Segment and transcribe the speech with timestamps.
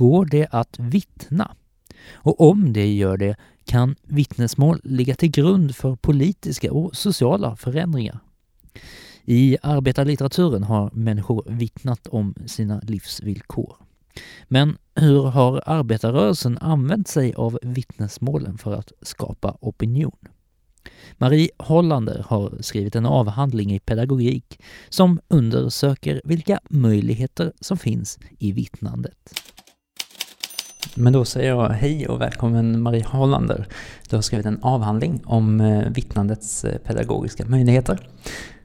[0.00, 1.56] går det att vittna?
[2.12, 8.18] Och om det gör det, kan vittnesmål ligga till grund för politiska och sociala förändringar?
[9.24, 13.76] I arbetarlitteraturen har människor vittnat om sina livsvillkor.
[14.48, 20.18] Men hur har arbetarrörelsen använt sig av vittnesmålen för att skapa opinion?
[21.18, 28.52] Marie Hollander har skrivit en avhandling i pedagogik som undersöker vilka möjligheter som finns i
[28.52, 29.50] vittnandet.
[30.94, 33.66] Men då säger jag hej och välkommen Marie Hollander.
[34.08, 38.08] Du har skrivit en avhandling om eh, vittnandets eh, pedagogiska möjligheter.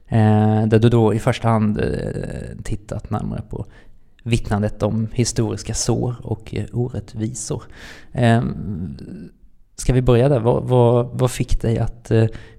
[0.08, 1.82] Eh, där du då i första hand
[2.62, 3.66] tittat närmare på
[4.22, 7.62] vittnandet om historiska sår och orättvisor.
[9.76, 10.40] Ska vi börja där?
[10.40, 12.12] Vad, vad, vad fick dig att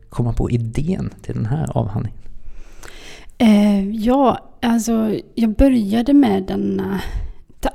[0.09, 2.19] komma på idén till den här avhandlingen?
[3.93, 7.01] ja, alltså jag började med denna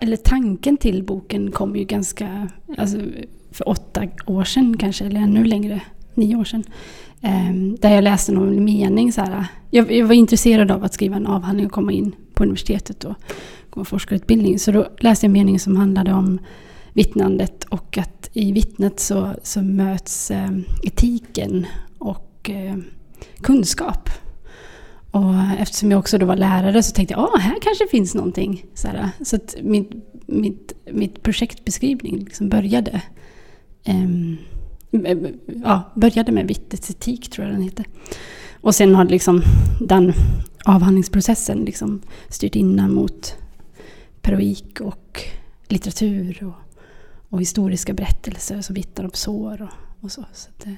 [0.00, 2.98] eller tanken till boken kom ju ganska, alltså
[3.50, 5.80] för åtta år sedan kanske, eller ännu längre,
[6.14, 6.64] nio år sedan.
[7.20, 9.46] Ehm, där jag läste någon mening så här.
[9.70, 13.14] Jag, jag, var intresserad av att skriva en avhandling och komma in på universitetet och
[13.70, 14.58] gå en forskarutbildning.
[14.58, 16.38] Så då läste jag en mening som handlade om
[16.92, 21.66] vittnandet och att i vittnet så, så möts ehm, etiken
[21.98, 22.84] och ehm,
[23.40, 24.08] kunskap.
[25.12, 28.64] Och eftersom jag också då var lärare så tänkte jag att här kanske finns någonting.
[28.74, 29.90] Så, här, så att mitt,
[30.26, 33.02] mitt, mitt projektbeskrivning liksom började,
[33.88, 34.38] um,
[35.64, 37.86] ja, började med vittets etik, tror jag den heter.
[38.60, 39.42] Och sen har liksom
[39.80, 40.12] den
[40.64, 43.36] avhandlingsprocessen liksom styrt in mot
[44.20, 45.22] pedagogik och
[45.68, 46.80] litteratur och,
[47.28, 50.24] och historiska berättelser som vittnar om sår och, och så.
[50.32, 50.72] så att, eh,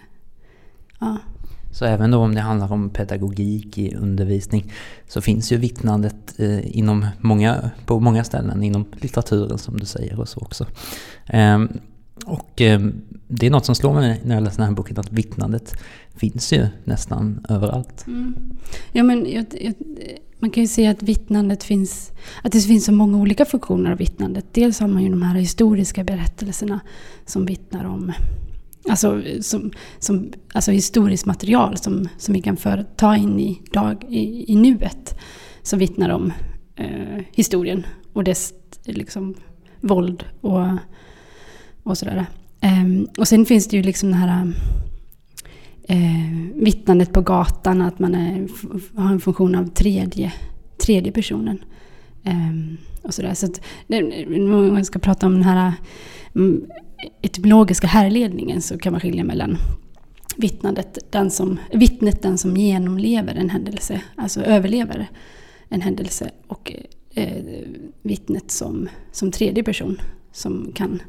[1.00, 1.18] ja.
[1.74, 4.72] Så även då om det handlar om pedagogik i undervisning
[5.08, 10.20] så finns ju vittnandet eh, inom många, på många ställen inom litteraturen som du säger
[10.20, 10.66] och så också.
[11.26, 11.68] Ehm,
[12.26, 12.80] och eh,
[13.28, 15.72] det är något som slår mig när jag läser den här boken att vittnandet
[16.16, 18.06] finns ju nästan överallt.
[18.06, 18.34] Mm.
[18.92, 19.74] Ja men jag, jag,
[20.38, 22.12] man kan ju se att vittnandet finns,
[22.42, 24.44] att det finns så många olika funktioner av vittnandet.
[24.52, 26.80] Dels har man ju de här historiska berättelserna
[27.26, 28.12] som vittnar om
[28.88, 34.04] Alltså, som, som, alltså historiskt material som, som vi kan för, ta in i, dag,
[34.08, 35.20] i, i nuet.
[35.62, 36.32] Som vittnar om
[36.76, 38.52] eh, historien och dess
[38.84, 39.34] liksom,
[39.80, 40.66] våld och,
[41.82, 42.26] och sådär.
[42.60, 44.52] Eh, och sen finns det ju liksom det här
[45.88, 48.48] eh, vittnandet på gatan, att man är,
[49.00, 50.32] har en funktion av tredje,
[50.78, 51.58] tredje personen.
[52.24, 53.34] Eh, och sådär.
[53.34, 55.72] Så att, när man ska prata om den här
[56.34, 56.66] mm,
[57.22, 59.56] etymologiska härledningen så kan man skilja mellan
[60.36, 65.10] vittnandet, den som, vittnet, den som genomlever en händelse, alltså överlever
[65.68, 66.72] en händelse och
[67.14, 67.44] eh,
[68.02, 70.00] vittnet som, som tredje person
[70.32, 71.02] som kan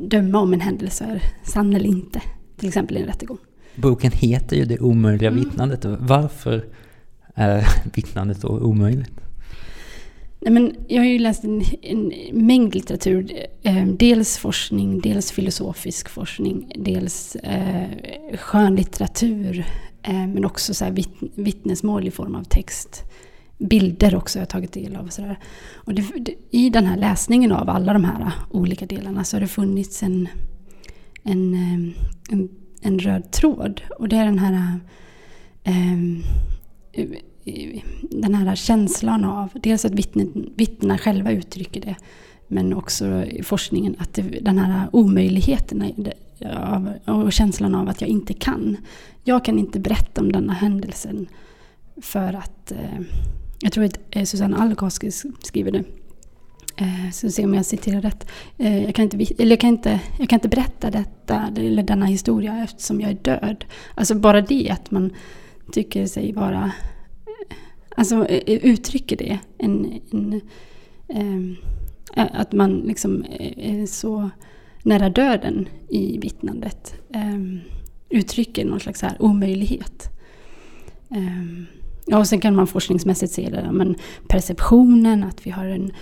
[0.00, 2.22] döma om en händelse är sann eller inte,
[2.56, 3.38] till exempel i en rättegång.
[3.76, 5.44] Boken heter ju Det omöjliga mm.
[5.44, 5.84] vittnandet.
[5.84, 6.64] Varför
[7.34, 9.25] är vittnandet då omöjligt?
[10.40, 13.32] Nej, men jag har ju läst en, en mängd litteratur.
[13.62, 17.88] Eh, dels forskning, dels filosofisk forskning, dels eh,
[18.36, 19.66] skönlitteratur.
[20.02, 21.04] Eh, men också så här
[21.34, 23.04] vittnesmål i form av text.
[23.58, 25.06] Bilder också har jag tagit del av.
[25.06, 25.38] Och så där.
[25.74, 29.36] Och det, det, I den här läsningen av alla de här eh, olika delarna så
[29.36, 30.28] har det funnits en,
[31.22, 32.48] en, eh, en,
[32.82, 33.82] en röd tråd.
[33.98, 34.80] Och det är den här
[35.64, 35.98] eh,
[38.02, 41.96] den här känslan av, dels att vittnen, vittnena själva uttrycker det,
[42.48, 46.08] men också i forskningen att det, den här omöjligheten
[46.56, 48.76] av, och känslan av att jag inte kan.
[49.24, 51.26] Jag kan inte berätta om denna händelsen
[52.02, 53.00] för att, eh,
[53.60, 55.10] jag tror att eh, Susanne Alkoski
[55.42, 55.84] skriver det,
[56.76, 58.28] eh, så se om jag citerar rätt.
[58.56, 62.64] Jag, kan inte, eller jag, kan inte, jag kan inte berätta detta, eller denna historia
[62.64, 63.64] eftersom jag är död.
[63.94, 65.10] Alltså bara det att man
[65.72, 66.72] tycker sig vara
[67.96, 69.38] alltså, eh, eh, uttrycker det.
[69.58, 70.40] En, en
[71.08, 71.56] ehm,
[72.16, 74.30] eh, att man liksom eh, är så
[74.82, 76.94] nära döden i vittnandet.
[77.14, 77.60] Eh,
[78.08, 80.10] uttrycker någon slags här omöjlighet.
[81.10, 81.64] Eh,
[82.06, 83.96] ja, och sen kan man forskningsmässigt se det, men
[84.28, 85.92] perceptionen, att vi har en,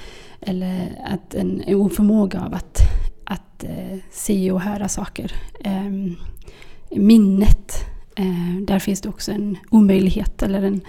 [0.40, 2.80] eller att en, oförmåga av att,
[3.24, 5.32] att eh, se och höra saker.
[5.64, 6.16] Ehm,
[6.90, 7.72] minnet,
[8.16, 10.80] eh, där finns det också en omöjlighet eller en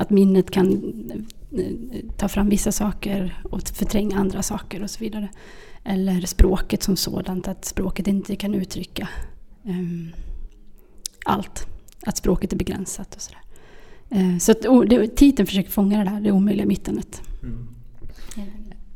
[0.00, 0.68] att minnet kan
[1.58, 5.28] eh, ta fram vissa saker och förtränga andra saker och så vidare.
[5.84, 9.08] Eller språket som sådant, att språket inte kan uttrycka
[9.62, 10.12] um,
[11.24, 11.66] allt.
[12.06, 13.40] Att språket är begränsat och sådär.
[14.14, 17.22] Uh, så att, oh, det, titeln försöker fånga det här, det omöjliga mittenet.
[17.42, 17.68] Mm.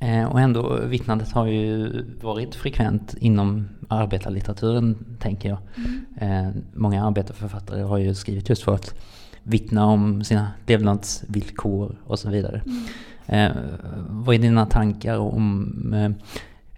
[0.01, 1.91] Eh, och ändå, vittnandet har ju
[2.21, 5.59] varit frekvent inom arbetarlitteraturen, tänker jag.
[5.77, 6.47] Mm.
[6.47, 8.95] Eh, många arbetarförfattare har ju skrivit just för att
[9.45, 12.63] vittna om sina levnadsvillkor och så vidare.
[12.67, 12.85] Mm.
[13.27, 13.57] Eh,
[14.09, 16.11] vad är dina tankar om eh,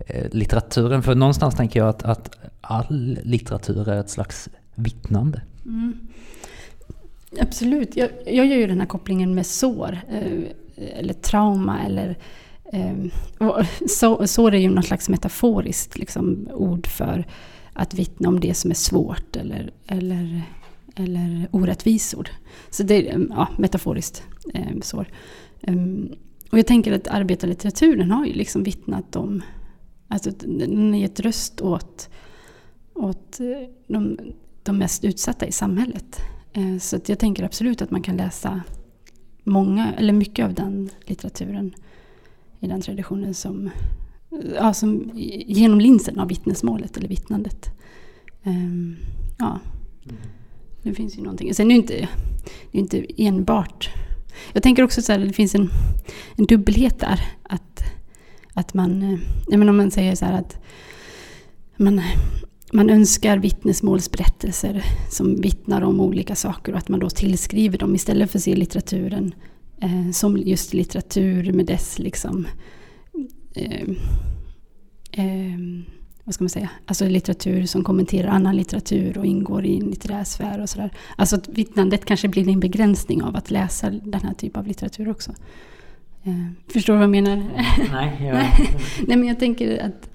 [0.07, 1.03] eh, litteraturen?
[1.03, 5.43] För någonstans tänker jag att, att all litteratur är ett slags vittnande.
[5.65, 6.09] Mm.
[7.41, 7.97] Absolut.
[7.97, 10.43] Jag, jag gör ju den här kopplingen med sår, eh,
[10.99, 12.19] eller trauma eller
[12.73, 13.11] ehm,
[13.89, 17.25] så, sår är ju något slags metaforiskt liksom, ord för
[17.73, 20.43] att vittna om det som är svårt eller, eller,
[20.97, 22.29] eller orättvisor.
[22.71, 24.23] Så det är mm, ja, metaforiskt
[24.55, 25.09] eh, sår.
[25.61, 26.15] Um,
[26.51, 29.43] och jag tänker att arbetarlitteraturen har ju liksom vittnat om,
[30.09, 32.09] alltså den har gett röst åt,
[32.95, 34.19] åt eh, de,
[34.63, 36.21] de mest utsatta i samhället.
[36.53, 38.61] Eh, så jag tänker absolut att man kan läsa
[39.45, 41.75] många, eller mycket av den litteraturen
[42.61, 45.11] i den traditionen som, eh, ja, som
[45.47, 47.71] genom linsen av vittnesmålet eller vittnandet.
[48.45, 48.97] Um,
[49.39, 49.61] ja,
[50.05, 50.17] mm
[50.87, 51.55] det finns ju någonting.
[51.55, 52.09] Sen är det inte,
[52.73, 53.91] det är inte enbart...
[54.53, 55.71] Jag tänker också att det finns en,
[56.37, 57.21] en dubbelhet där.
[57.43, 57.83] Att,
[58.55, 59.19] att man, eh,
[59.49, 60.59] jag menar om man säger så här att
[61.77, 62.01] man,
[62.73, 68.31] man önskar vittnesmålsberättelser som vittnar om olika saker och att man då tillskriver dem istället
[68.31, 69.35] för att se litteraturen
[69.81, 72.47] eh, som just litteratur med dess liksom
[73.55, 73.89] eh,
[75.13, 75.59] eh,
[76.27, 80.25] vad ska man säga, alltså litteratur som kommenterar annan litteratur och ingår i en litterär
[80.25, 80.91] sfär och sådär.
[81.17, 85.09] Alltså att vittnandet kanske blir en begränsning av att läsa den här typen av litteratur
[85.09, 85.33] också.
[86.23, 87.37] Eh, förstår du vad jag menar?
[87.93, 88.35] Nej, jag...
[89.07, 90.11] Nej men jag tänker att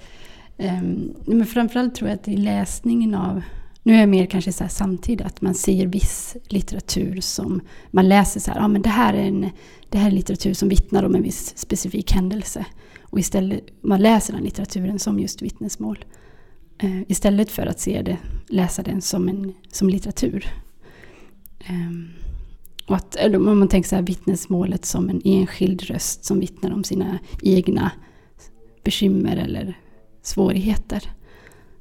[0.58, 3.42] um, men framförallt tror jag att i läsningen av
[3.84, 7.62] nu är jag mer kanske så samtidigt att man ser viss litteratur som
[7.92, 9.50] man läser så här, ja men det här är en
[9.90, 12.66] det här är litteratur som vittnar om en viss specifik händelse.
[13.12, 16.06] Och istället, man läser den litteraturen som just vittnesmål.
[16.78, 18.18] Eh, istället för att se det,
[18.48, 20.46] läsa den som, en, som litteratur.
[21.60, 21.92] Eh,
[22.88, 26.72] och att, eller om man tänker så här, vittnesmålet som en enskild röst som vittnar
[26.72, 27.92] om sina egna
[28.84, 29.78] bekymmer eller
[30.22, 31.04] svårigheter.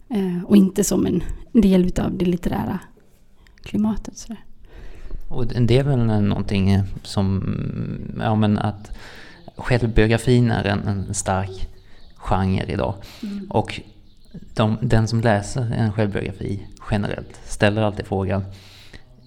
[0.09, 1.23] Eh, och inte som en
[1.53, 2.79] del av det litterära
[3.63, 4.17] klimatet.
[4.17, 4.45] Så där.
[5.29, 7.55] Och det är väl någonting som,
[8.19, 8.91] ja men att
[9.61, 11.69] självbiografin är en, en stark
[12.17, 12.95] genre idag.
[13.23, 13.47] Mm.
[13.51, 13.81] Och
[14.55, 18.45] de, den som läser en självbiografi generellt ställer alltid frågan,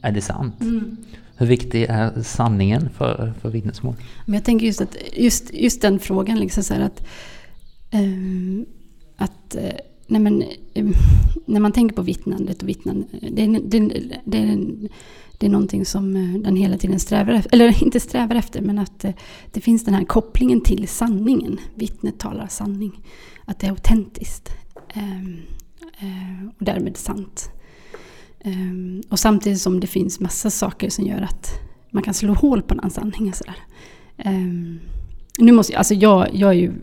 [0.01, 0.61] är det sant?
[0.61, 0.97] Mm.
[1.35, 3.95] Hur viktig är sanningen för, för vittnesmål?
[4.25, 7.05] Men jag tänker just att just, just den frågan, liksom så att,
[7.91, 8.65] um,
[9.17, 9.69] att uh,
[10.13, 10.41] nej men,
[10.73, 10.85] eh,
[11.45, 13.79] när man tänker på vittnandet och vittnandet, eh, det, det,
[14.25, 14.57] det,
[15.37, 18.79] det är någonting som eh, den hela tiden strävar efter, eller inte strävar efter, men
[18.79, 19.05] att
[19.51, 21.59] det finns den här kopplingen till sanningen.
[21.75, 23.01] Vittnet talar sanning.
[23.45, 24.49] Att det är autentiskt.
[24.93, 25.37] Ehm,
[26.57, 27.49] och därmed sant.
[28.39, 31.49] Ehm, och samtidigt som det finns massa saker som gör att
[31.89, 33.33] man kan slå hål på den sanningen.
[33.33, 33.55] Sådär.
[34.17, 34.79] Ehm,
[35.37, 36.73] nu måste jag, alltså jag, jag, är ju,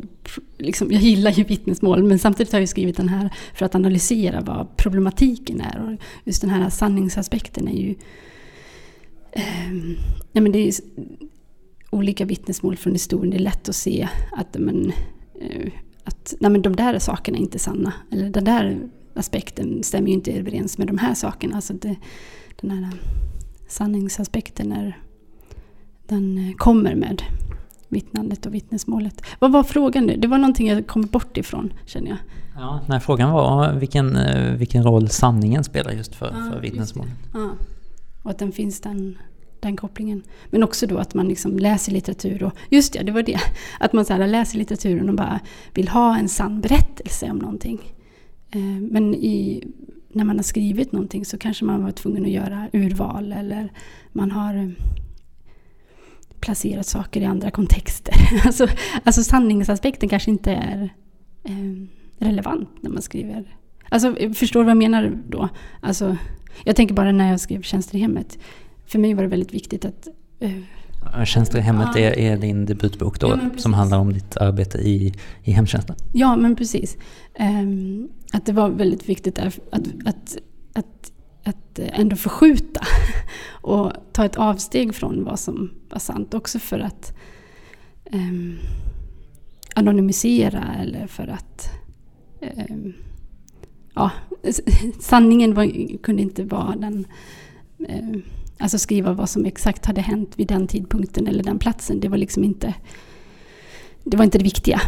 [0.59, 4.41] liksom, jag gillar ju vittnesmål men samtidigt har jag skrivit den här för att analysera
[4.41, 5.83] vad problematiken är.
[5.83, 7.95] Och just den här sanningsaspekten är ju
[9.33, 9.73] eh,
[10.33, 10.73] ja, men det är
[11.91, 13.31] olika vittnesmål från historien.
[13.31, 14.93] Det är lätt att se att, men,
[15.41, 15.73] eh,
[16.05, 17.93] att nej men de där sakerna är inte sanna.
[18.13, 18.79] Eller den där
[19.15, 21.57] aspekten stämmer ju inte överens med de här sakerna.
[21.57, 21.97] Alltså det,
[22.61, 22.99] den här eh,
[23.69, 24.99] sanningsaspekten är,
[26.07, 27.23] den eh, kommer med
[27.91, 29.23] vittnandet och vittnesmålet.
[29.39, 30.17] Vad var frågan nu?
[30.17, 32.19] Det var någonting jag kom bort ifrån känner jag.
[32.57, 37.13] Ja, nej, frågan var vilken, eh, vilken roll sanningen spelar just för, ja, för vittnesmålet.
[37.33, 37.51] Ja.
[38.23, 39.19] Och att den finns den,
[39.61, 40.23] den kopplingen.
[40.51, 43.41] Men också då att man liksom läser litteratur och just ja, det var det.
[43.81, 45.41] Att man så här läser litteraturen och bara
[45.75, 47.81] vill ha en sann berättelse om någonting.
[48.51, 49.65] Eh, men i,
[50.09, 53.73] när man har skrivit någonting så kanske man var tvungen att göra urval eller
[54.13, 54.69] man har eh,
[56.41, 58.15] placerat saker i andra kontexter.
[58.45, 58.69] Alltså,
[59.05, 60.95] alltså sanningsaspekten kanske inte är
[61.45, 61.87] eh,
[62.19, 63.57] relevant när man skriver.
[63.89, 65.49] Alltså, förstår du vad jag menar då?
[65.81, 66.17] Alltså,
[66.65, 68.39] jag tänker bara när jag skrev Tjänster i hemmet.
[68.87, 70.09] För mig var det väldigt viktigt att...
[70.43, 72.01] Uh, Tjänster i hemmet ja.
[72.01, 75.97] är, är, din debutbok då, ja, som handlar om ditt arbete i, i hemtjänsten?
[76.13, 76.97] Ja, men precis.
[77.41, 80.39] Um, att det var väldigt viktigt att, att, att,
[81.51, 82.81] att, eh, ändå förskjuta
[83.51, 86.35] och ta ett avsteg från vad som var sant.
[86.35, 87.17] Också för att
[88.13, 88.59] um,
[89.75, 91.71] anonymisera eller för att
[92.71, 92.93] um,
[93.95, 94.11] ja,
[95.01, 97.07] sanningen var, kunde inte vara den...
[97.89, 98.21] Eh,
[98.59, 102.01] alltså skriva vad som exakt hade hänt vid den tidpunkten eller den platsen.
[102.01, 102.75] Det var liksom inte...
[104.05, 104.81] det var inte det viktiga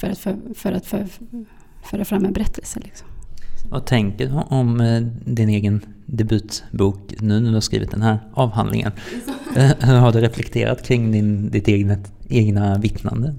[0.00, 1.06] för att, för, för att för,
[1.90, 2.80] föra fram en berättelse.
[2.80, 3.08] Liksom.
[3.70, 8.18] Vad tänker du om eh, din egen debutbok nu när du har skrivit den här
[8.32, 8.92] avhandlingen?
[9.56, 11.96] Eh, hur har du reflekterat kring din, ditt egna,
[12.28, 13.34] egna vittnande?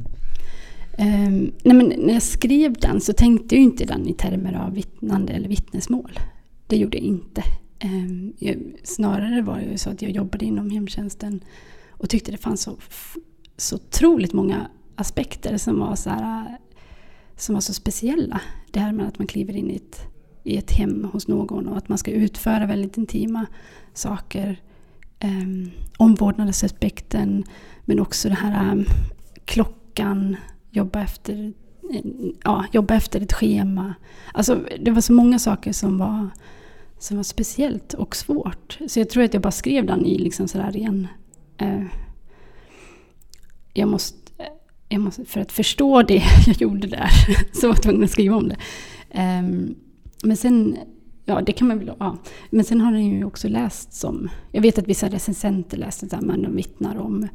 [0.97, 4.73] Um, nej men när jag skrev den så tänkte jag inte den i termer av
[4.73, 6.19] vittnande eller vittnesmål.
[6.67, 7.43] Det gjorde jag inte.
[7.83, 11.43] Um, jag, snarare var det så att jag jobbade inom hemtjänsten
[11.89, 12.77] och tyckte det fanns så,
[13.57, 16.57] så otroligt många aspekter som var, så här,
[17.37, 18.41] som var så speciella.
[18.71, 20.01] Det här med att man kliver in i ett,
[20.43, 23.45] i ett hem hos någon och att man ska utföra väldigt intima
[23.93, 24.61] saker.
[25.23, 27.43] Um, omvårdnadsaspekten
[27.85, 28.85] men också det här um,
[29.45, 30.35] klockan,
[30.69, 31.53] jobba efter,
[32.43, 33.93] ja, jobba efter ett schema.
[34.33, 36.29] Alltså, det var så många saker som var,
[36.99, 38.79] som var speciellt och svårt.
[38.87, 41.07] Så jag tror att jag bara skrev den i liksom sådär igen.
[41.61, 41.85] Uh, eh,
[43.73, 44.17] jag måste,
[44.89, 47.09] jag måste, för att förstå det jag gjorde där
[47.53, 48.57] så var jag tvungen att skriva om det.
[49.39, 49.75] Um,
[50.23, 50.77] men sen,
[51.25, 52.17] ja det kan man väl, ja.
[52.49, 56.21] Men sen har den ju också läst som, jag vet att vissa recensenter läste där,
[56.21, 57.27] man vittnar om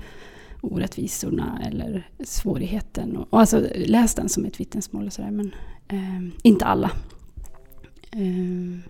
[0.61, 3.17] orättvisorna eller svårigheten.
[3.17, 5.55] Och, och alltså läst den som ett vittnesmål och sådär, men
[5.89, 6.91] eh, inte alla.
[8.11, 8.81] Eh,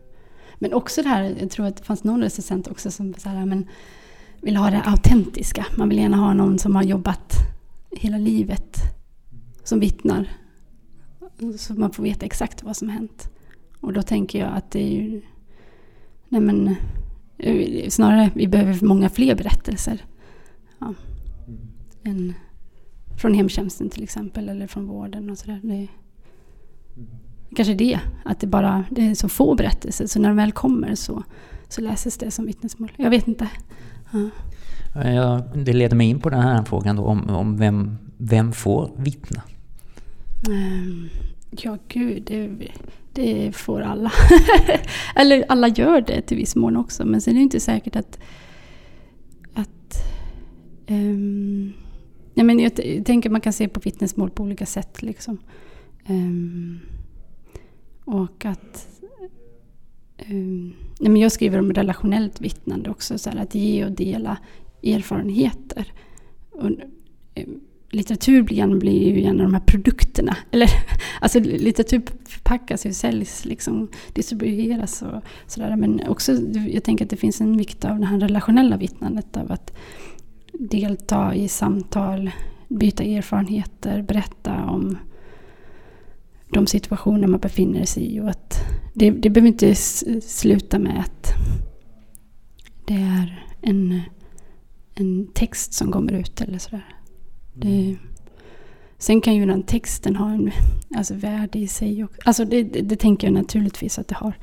[0.58, 3.46] men också det här, jag tror att det fanns någon recensent också som så här,
[3.46, 3.68] men
[4.40, 5.66] vill ha det autentiska.
[5.76, 7.32] Man vill gärna ha någon som har jobbat
[7.90, 8.76] hela livet
[9.64, 10.28] som vittnar.
[11.58, 13.28] Så man får veta exakt vad som hänt.
[13.84, 15.22] Och då tänker jag att det är ju...
[16.28, 16.76] Nej men,
[17.38, 20.04] eh, snarare, vi behöver många fler berättelser.
[20.78, 20.94] Ja
[22.04, 22.34] än
[23.16, 25.60] från hemtjänsten till exempel eller från vården och sådär.
[25.62, 25.88] Det,
[27.56, 30.94] kanske det, att det bara det är så få berättelser så när de väl kommer
[30.94, 31.22] så,
[31.68, 32.92] så läses det som vittnesmål.
[32.96, 33.48] Jag vet inte.
[34.12, 34.30] Ja.
[35.04, 38.90] Ja, det leder mig in på den här frågan då, om, om vem, vem får
[38.96, 39.42] vittna?
[41.62, 42.50] Ja, gud, det,
[43.12, 44.12] det får alla.
[45.16, 48.18] Eller alla gör det till viss mån också, men sen är det inte säkert att,
[49.54, 50.04] att
[50.88, 51.72] um,
[52.34, 55.02] Nej, men jag tänker att man kan se på vittnesmål på olika sätt.
[55.02, 55.38] Liksom.
[56.08, 56.80] Um,
[58.04, 58.88] och att...
[60.30, 63.18] Um, nej, men jag skriver om relationellt vittnande också.
[63.18, 64.38] Så här, att ge och dela
[64.82, 65.92] erfarenheter.
[66.50, 67.60] Och, um,
[67.94, 70.36] litteratur blir, blir ju gärna de här produkterna.
[70.50, 70.68] Eller,
[71.20, 75.76] alltså litteratur förpackas och säljs, liksom, distribueras och sådär.
[75.76, 76.32] Men också,
[76.68, 79.36] jag tänker att det finns en vikt av det här relationella vittnandet.
[79.36, 79.76] Av att
[80.52, 82.30] delta i samtal,
[82.68, 84.98] byta erfarenheter, berätta om
[86.50, 88.20] de situationer man befinner sig i.
[88.20, 88.60] Och att
[88.94, 89.74] det, det behöver inte
[90.20, 91.32] sluta med att
[92.84, 94.00] det är en,
[94.94, 96.93] en text som kommer ut eller sådär.
[97.54, 97.96] Det,
[98.98, 100.52] sen kan ju den texten ha en
[100.96, 102.04] alltså, värde i sig.
[102.04, 104.34] Och, alltså det, det, det tänker jag naturligtvis att det har.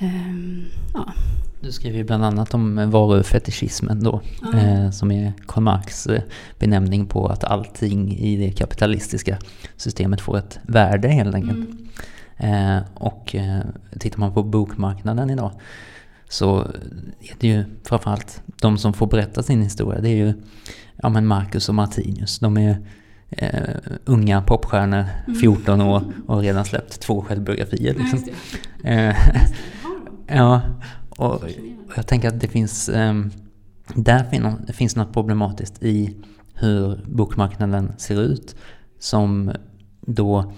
[0.00, 0.64] Um,
[0.94, 1.12] ja.
[1.60, 4.20] Du skriver ju bland annat om varufetischismen då,
[4.52, 4.58] mm.
[4.58, 6.22] eh, som är Karl Marx eh,
[6.58, 9.38] benämning på att allting i det kapitalistiska
[9.76, 11.68] systemet får ett värde helt enkelt.
[12.38, 12.76] Mm.
[12.76, 13.60] Eh, och eh,
[14.00, 15.52] tittar man på bokmarknaden idag
[16.28, 16.60] så
[17.20, 20.34] är det ju framförallt de som får berätta sin historia, det är ju
[20.96, 22.38] ja, men Marcus och Martinus.
[22.38, 22.76] De är
[23.30, 25.04] eh, unga popstjärnor,
[25.40, 25.86] 14 mm.
[25.86, 27.94] år och redan släppt två självbiografier.
[27.94, 28.20] Liksom.
[28.86, 29.14] Ja,
[30.26, 30.62] Ja,
[31.08, 31.44] och
[31.96, 33.30] jag tänker att det finns, um,
[33.94, 36.16] där finns, det finns något problematiskt i
[36.54, 38.56] hur bokmarknaden ser ut
[38.98, 39.52] som
[40.00, 40.52] då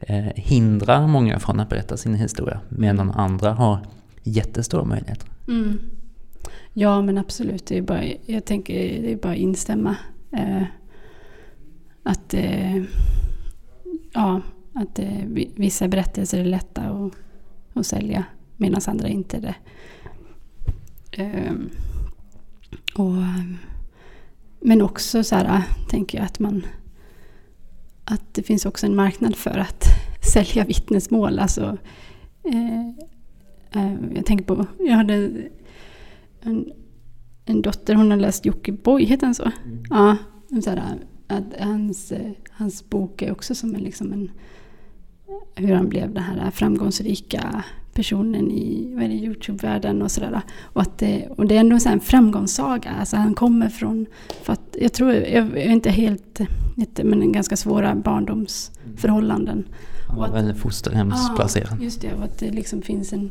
[0.00, 3.78] eh, hindrar många från att berätta sin historia medan andra har
[4.22, 5.28] jättestora möjligheter.
[5.48, 5.78] Mm.
[6.72, 9.96] Ja men absolut, det är bara, jag tänker det är bara att instämma.
[10.32, 10.62] Eh,
[12.02, 12.82] att, eh,
[14.12, 14.40] ja,
[14.72, 15.24] att eh,
[15.54, 17.12] vissa berättelser är lätta att,
[17.72, 18.24] att sälja
[18.56, 19.54] medan andra inte är det.
[21.22, 21.52] Eh,
[22.94, 23.12] och,
[24.60, 26.66] men också så här, tänker jag att man
[28.04, 29.84] att det finns också en marknad för att
[30.32, 31.38] sälja vittnesmål.
[31.38, 31.78] Alltså,
[32.44, 33.04] eh,
[34.14, 35.30] jag tänker på, jag hade
[36.40, 36.72] en,
[37.44, 39.42] en dotter, hon har läst Jockiboi, heter han så?
[39.64, 39.84] Mm.
[39.90, 40.16] Ja,
[40.62, 42.12] så här, att hans,
[42.50, 44.30] hans bok är också som en, liksom en
[45.54, 47.64] hur han blev den här framgångsrika
[47.94, 50.40] personen i Youtube-världen och sådär.
[50.62, 52.90] Och, det, och det är ändå en framgångssaga.
[52.90, 54.06] Alltså han kommer från,
[54.42, 56.40] för att, jag tror, jag är inte helt,
[57.02, 59.64] men ganska svåra barndomsförhållanden.
[60.08, 61.76] Han var väl fosterhemsplacerad.
[61.78, 62.14] Ja, just det.
[62.14, 63.30] Och att det liksom finns en...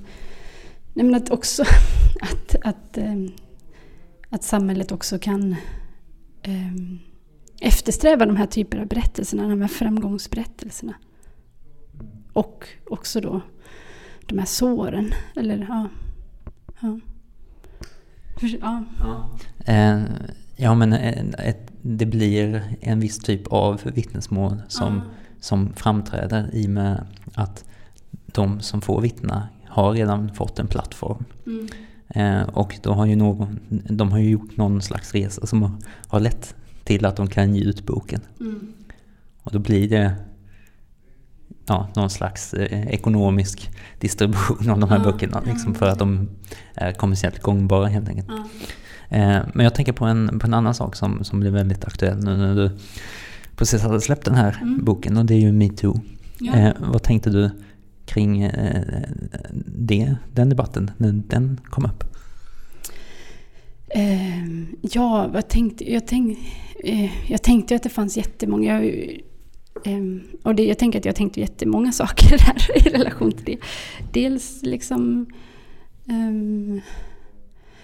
[0.94, 1.64] Nej men att också
[2.22, 3.16] att, att, eh,
[4.30, 5.56] att samhället också kan...
[6.48, 7.00] Um,
[7.62, 10.94] eftersträva de här typerna av berättelserna, de här framgångsberättelserna.
[12.34, 13.42] Och också då
[14.26, 15.14] de här såren.
[15.36, 15.90] Eller ja.
[16.82, 17.00] Ja.
[18.62, 18.84] ja.
[19.00, 19.30] ja.
[20.58, 20.96] Eh, men
[21.82, 25.02] det blir en viss typ av vittnesmål som, ja.
[25.40, 27.66] som framträder i och med att
[28.26, 31.25] de som får vittna har redan fått en plattform.
[31.46, 31.68] Mm.
[32.10, 35.72] Eh, och då har ju någon, de har ju gjort någon slags resa som har,
[36.08, 38.22] har lett till att de kan ge ut boken.
[38.40, 38.74] Mm.
[39.44, 40.16] Och då blir det
[41.66, 45.42] ja, någon slags eh, ekonomisk distribution av de här ja, böckerna.
[45.46, 46.30] Liksom, för att de
[46.74, 48.28] är kommersiellt gångbara helt enkelt.
[48.30, 48.46] Ja.
[49.18, 52.24] Eh, men jag tänker på en, på en annan sak som, som blir väldigt aktuell
[52.24, 52.72] nu när du
[53.56, 54.86] precis hade släppt den här mm.
[54.86, 56.01] boken och det är ju metoo.
[56.40, 56.56] Ja.
[56.56, 57.51] Eh, vad tänkte du
[58.13, 59.03] kring eh,
[59.65, 62.03] det, den debatten när den kom upp?
[63.89, 64.46] Eh,
[64.82, 66.46] ja, jag tänkte, jag, tänkte,
[66.84, 68.84] eh, jag tänkte att det fanns jättemånga...
[68.84, 70.03] Eh,
[70.44, 73.58] och det, jag tänker att jag tänkte jättemånga saker här i relation till det.
[74.13, 75.25] Dels liksom...
[76.06, 76.82] Um,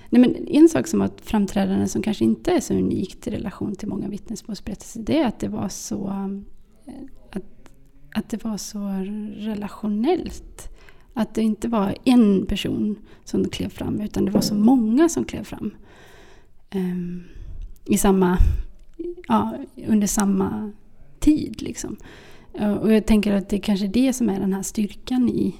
[0.09, 3.31] nej men en sak som var ett framträdande som kanske inte är så unikt i
[3.31, 6.07] relation till många vittnesmålsberättelser det är att det var så
[6.87, 6.93] eh,
[7.31, 7.56] att
[8.17, 8.79] att det var så
[9.35, 10.69] relationellt.
[11.13, 15.25] Att det inte var en person som klev fram utan det var så många som
[15.25, 15.75] klev fram.
[16.75, 17.23] Um,
[17.85, 18.37] I samma,
[19.27, 19.57] ja,
[19.87, 20.71] under samma
[21.19, 21.61] tid.
[21.61, 21.97] Liksom.
[22.81, 25.55] Och jag tänker att det är kanske är det som är den här styrkan i,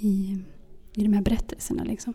[0.00, 0.38] i,
[0.94, 1.84] i de här berättelserna.
[1.84, 2.14] Liksom.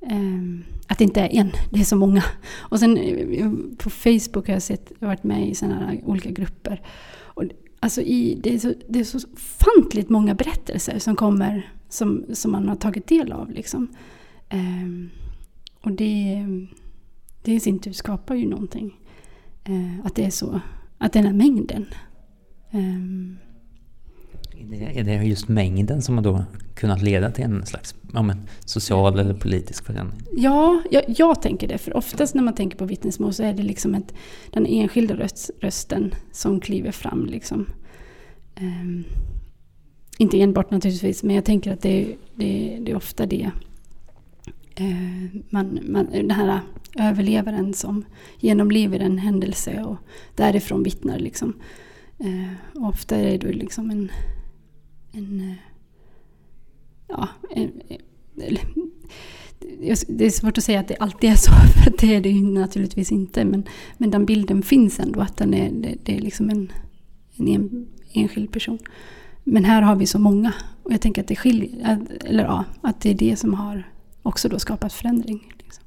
[0.00, 2.22] Um, att det inte är en, det är så många.
[2.58, 6.82] Och sen eh, på Facebook har jag sett, varit med i sådana olika grupper.
[7.18, 7.44] Och
[7.80, 12.52] Alltså i, det, är så, det är så fantligt många berättelser som kommer som, som
[12.52, 13.50] man har tagit del av.
[13.50, 13.88] Liksom.
[14.48, 15.10] Eh,
[15.80, 16.46] och det,
[17.42, 19.00] det i sin tur skapar ju någonting.
[19.64, 20.60] Eh, att det är så,
[20.98, 21.86] att den här mängden.
[22.70, 23.49] Eh,
[24.68, 29.18] är det just mängden som har då kunnat leda till en slags ja, men, social
[29.18, 30.20] eller politisk förändring?
[30.36, 31.78] Ja, jag, jag, tänker det.
[31.78, 34.14] För oftast när man tänker på vittnesmål så är det liksom ett,
[34.50, 37.26] den enskilda röst, rösten som kliver fram.
[37.26, 37.66] Liksom.
[38.60, 39.04] Um,
[40.18, 43.50] inte enbart naturligtvis, men jag tänker att det, det, det är ofta det.
[44.80, 46.60] Uh, man, man, den här
[46.98, 48.04] överlevaren som
[48.38, 49.96] genomlever en händelse och
[50.34, 51.18] därifrån vittnar.
[51.18, 51.54] Liksom.
[52.24, 54.10] Uh, ofta är det liksom en
[55.12, 55.40] en...
[55.40, 55.56] Eh,
[57.08, 57.72] ja, en,
[60.08, 61.50] det är svårt att säga att det alltid är så,
[61.84, 63.44] för det är det ju naturligtvis inte.
[63.44, 63.64] Men,
[63.98, 66.72] men den bilden finns ändå, att den är, det, det är liksom en,
[67.36, 68.78] en enskild person.
[69.44, 70.52] Men här har vi så många.
[70.82, 73.88] Och jag tänker att det skiljer, eller ja, att det är det som har
[74.22, 75.52] också då skapat förändring.
[75.58, 75.84] Liksom.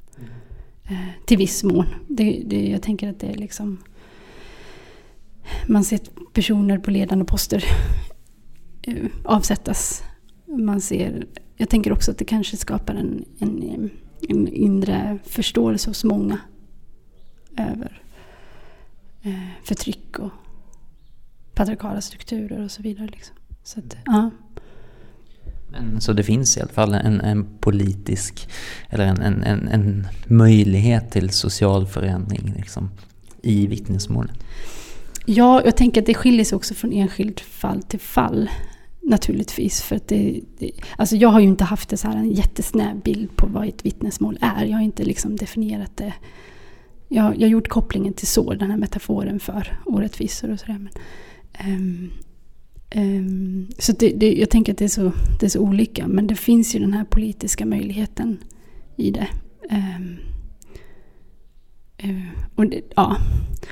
[0.88, 1.04] Mm.
[1.26, 1.86] till viss mån.
[2.08, 3.78] Det, det, jag tänker att det är liksom...
[5.68, 6.00] Man ser
[6.34, 8.13] personer på ledande poster Eh,
[9.24, 10.04] avsättas.
[10.46, 11.26] Man ser,
[11.58, 13.90] jag tänker också att det kanske skapar en, en,
[14.30, 16.40] en inre förståelse hos många
[17.58, 18.02] över
[19.22, 20.32] eh, förtryck och
[21.54, 23.08] patriarkala strukturer och så vidare.
[23.08, 23.36] Liksom.
[23.64, 24.32] Så, att, ja.
[25.72, 28.50] Men, så det finns i alla fall en, en politisk,
[28.90, 32.90] eller en, en, en, en möjlighet till social förändring liksom,
[33.42, 34.36] i vittnesmålen?
[35.26, 38.50] Ja, jag tänker att det skiljer sig också från enskilt fall till fall.
[39.06, 39.82] Naturligtvis.
[39.82, 43.36] För att det, det, alltså jag har ju inte haft så här en jättesnäv bild
[43.36, 44.66] på vad ett vittnesmål är.
[44.66, 46.14] Jag har inte liksom definierat det.
[47.08, 50.90] Jag, jag har gjort kopplingen till sår, den här metaforen för orättvisor och sådär.
[51.68, 52.12] Um,
[52.96, 56.08] um, så det, det, jag tänker att det är, så, det är så olika.
[56.08, 58.38] Men det finns ju den här politiska möjligheten
[58.96, 59.28] i det.
[59.72, 60.18] Um,
[62.04, 63.18] uh, och det, ja.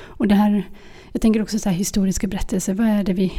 [0.00, 0.68] och det här,
[1.12, 2.74] jag tänker också så här historiska berättelser.
[2.74, 3.32] Vad är det vi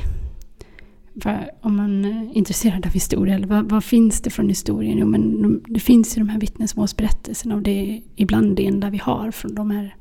[1.61, 4.97] om man eh, är intresserad av historia, eller vad, vad, finns det från historien?
[4.97, 8.97] Jo, men det finns ju de här vittnesmålsberättelserna och det är ibland det enda vi
[8.97, 9.95] har från de här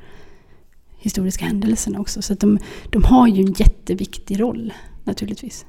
[0.98, 2.22] historiska händelserna också.
[2.22, 2.58] Så de,
[2.90, 4.72] de har ju en jätteviktig roll
[5.04, 5.66] naturligtvis.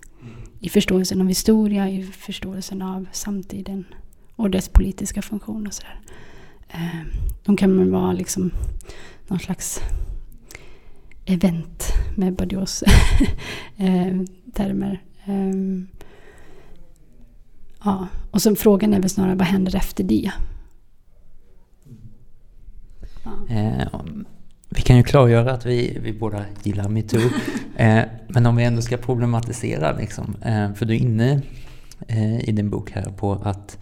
[0.59, 3.85] I förståelsen av historia, i förståelsen av samtiden
[4.35, 5.99] och dess politiska funktion och sådär.
[6.69, 7.05] Eh,
[7.43, 8.51] de kan vara liksom
[9.27, 9.79] någon slags
[11.25, 11.83] event
[12.15, 12.83] med Badios
[13.77, 14.21] eh,
[14.53, 15.01] termer.
[15.27, 15.87] Um,
[17.83, 18.07] ja.
[18.31, 20.31] Och så frågan är väl snarare vad händer efter det?
[23.23, 23.55] Ja.
[23.55, 23.87] Eh,
[24.69, 27.21] vi kan ju klargöra att vi, vi båda gillar metoo.
[27.75, 31.41] eh, men om vi ändå ska problematisera, liksom, eh, för du är inne
[32.07, 33.77] eh, i din bok här på att,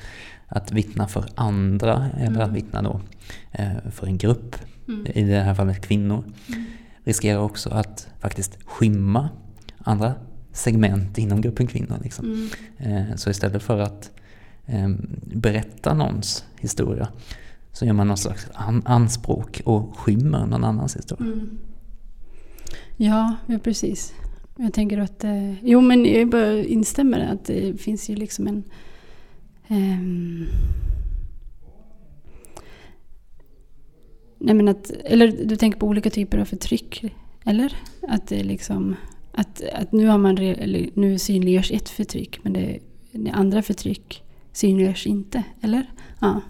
[0.47, 2.41] att vittna för andra, eller mm.
[2.41, 3.01] att vittna då
[3.51, 4.56] eh, för en grupp,
[4.88, 5.06] mm.
[5.15, 6.23] i det här fallet kvinnor.
[6.47, 6.65] Mm.
[7.04, 9.30] riskerar också att faktiskt skymma
[9.77, 10.13] andra
[10.54, 11.98] segment inom gruppen kvinnor.
[12.04, 12.50] Liksom.
[12.78, 13.18] Mm.
[13.18, 14.12] Så istället för att
[14.66, 17.08] ehm, berätta någons historia
[17.72, 18.48] så gör man någon slags
[18.86, 21.34] anspråk och skymmer någon annans historia.
[21.34, 21.58] Mm.
[22.98, 24.14] Ja, ja, precis.
[24.58, 25.24] Jag tänker att...
[25.24, 28.64] Eh, jo, men jag bara instämmer att det finns ju liksom en...
[29.68, 30.48] Um,
[34.40, 37.06] nej men att, eller du tänker på olika typer av förtryck?
[37.46, 37.78] Eller?
[38.08, 38.96] Att det liksom...
[39.32, 40.36] Att, att nu, har man,
[40.94, 42.80] nu synliggörs ett förtryck men det,
[43.12, 45.44] det andra förtryck synliggörs inte.
[45.62, 45.86] Eller?
[46.20, 46.41] Ja.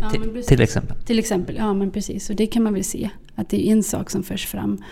[0.00, 0.96] ja till, till, exempel?
[0.96, 2.30] Till exempel, ja men precis.
[2.30, 3.10] Och det kan man väl se.
[3.34, 4.82] Att det är en sak som förs fram.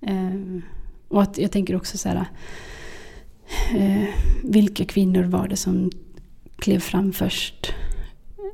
[0.00, 0.62] Eh,
[1.08, 2.26] och att jag tänker också så här.
[3.74, 4.08] Eh,
[4.44, 5.90] vilka kvinnor var det som
[6.56, 7.72] klev fram först?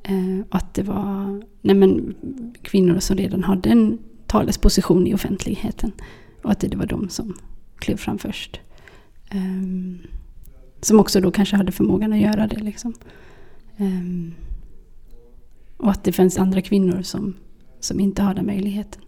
[0.04, 2.14] Eh, att det var nej men,
[2.62, 5.92] kvinnor som redan hade en talesposition i offentligheten.
[6.42, 7.34] Och att det var de som
[7.78, 8.60] klev fram först.
[9.34, 9.98] Um,
[10.80, 12.60] som också då kanske hade förmågan att göra det.
[12.60, 12.94] Liksom.
[13.76, 14.34] Um,
[15.76, 17.34] och att det finns andra kvinnor som,
[17.80, 19.02] som inte har den möjligheten.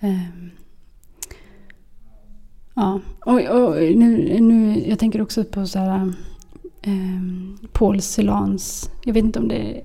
[0.00, 0.50] Um,
[2.74, 6.12] ja, och, och, nu, nu, jag tänker också på så här,
[6.86, 9.82] um, Paul Celans, jag vet inte om det är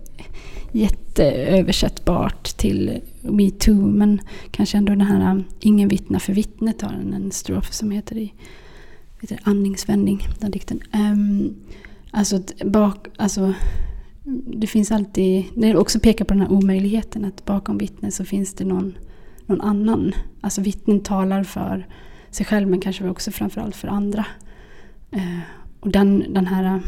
[0.78, 7.32] jätteöversättbart till metoo men kanske ändå den här um, Ingen vittna för vittnet har en
[7.32, 8.34] strof som heter i
[9.22, 10.82] heter andningsvändning, den dikten.
[10.94, 11.56] Um,
[12.12, 13.54] alltså, bak, alltså
[14.46, 18.54] det finns alltid, det också pekar på den här omöjligheten att bakom vittnen så finns
[18.54, 18.98] det någon,
[19.46, 20.14] någon annan.
[20.42, 21.88] Alltså vittnen talar för
[22.32, 24.26] sig själv men kanske också framförallt för andra.
[25.16, 25.40] Uh,
[25.80, 26.82] och den, den här um,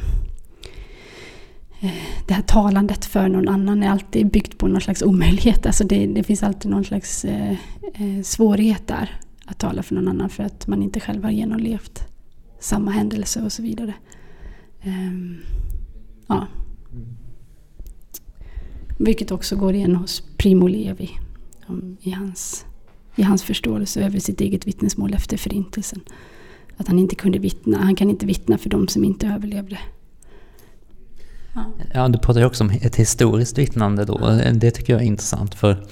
[2.26, 5.66] det här talandet för någon annan är alltid byggt på någon slags omöjlighet.
[5.66, 10.08] Alltså det, det finns alltid någon slags eh, eh svårighet där att tala för någon
[10.08, 12.04] annan för att man inte själv har genomlevt
[12.60, 13.94] samma händelse och så vidare.
[14.86, 15.38] Um,
[16.28, 16.48] ja.
[19.00, 21.10] Vilket också går igen hos Primo Levi
[21.68, 22.66] um, i, hans,
[23.16, 26.02] i hans förståelse över sitt eget vittnesmål efter Förintelsen.
[26.78, 29.80] Att han inte kunde vittna, han kan inte vittna för de som inte överlevde.
[31.94, 32.08] Ja.
[32.08, 34.40] du pratar ju också om ett historiskt vittnande då.
[34.54, 35.88] Det tycker jag är intressant för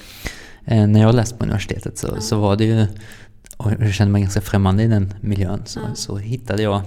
[0.66, 2.88] eh, när jag läste på universitetet så, så var det ju,
[3.58, 6.82] och jag kände mig ganska främmande i den miljön, så, så hittade jag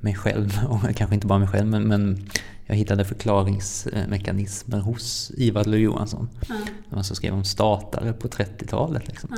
[0.00, 2.28] mig själv, och kanske inte bara mig själv, men, men
[2.66, 6.28] jag hittade förklaringsmekanismer hos Ivar Lo-Johansson.
[6.48, 6.54] Ja.
[6.90, 9.08] Man så skrev om statare på 30-talet.
[9.08, 9.30] Liksom.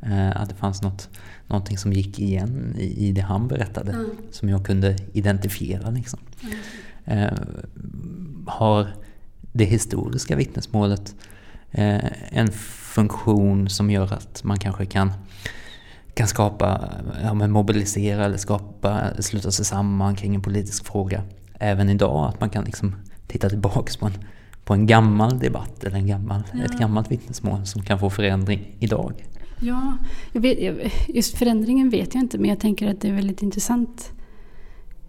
[0.00, 0.08] Ja.
[0.08, 1.08] Eh, att det fanns något,
[1.46, 4.04] någonting som gick igen i, i det han berättade, ja.
[4.30, 5.90] som jag kunde identifiera.
[5.90, 6.18] Liksom.
[7.06, 7.38] Eh,
[8.46, 8.86] har
[9.52, 11.14] det historiska vittnesmålet
[11.70, 15.12] eh, en funktion som gör att man kanske kan,
[16.14, 16.90] kan skapa,
[17.22, 21.22] ja, mobilisera eller skapa, sluta sig samman kring en politisk fråga
[21.58, 22.28] även idag.
[22.28, 22.94] Att man kan liksom
[23.26, 24.12] titta tillbaks på en,
[24.64, 26.64] på en gammal debatt eller en gammal, ja.
[26.64, 29.12] ett gammalt vittnesmål som kan få förändring idag.
[29.60, 29.98] Ja,
[30.32, 30.58] vet,
[31.08, 34.12] just förändringen vet jag inte men jag tänker att det är väldigt intressant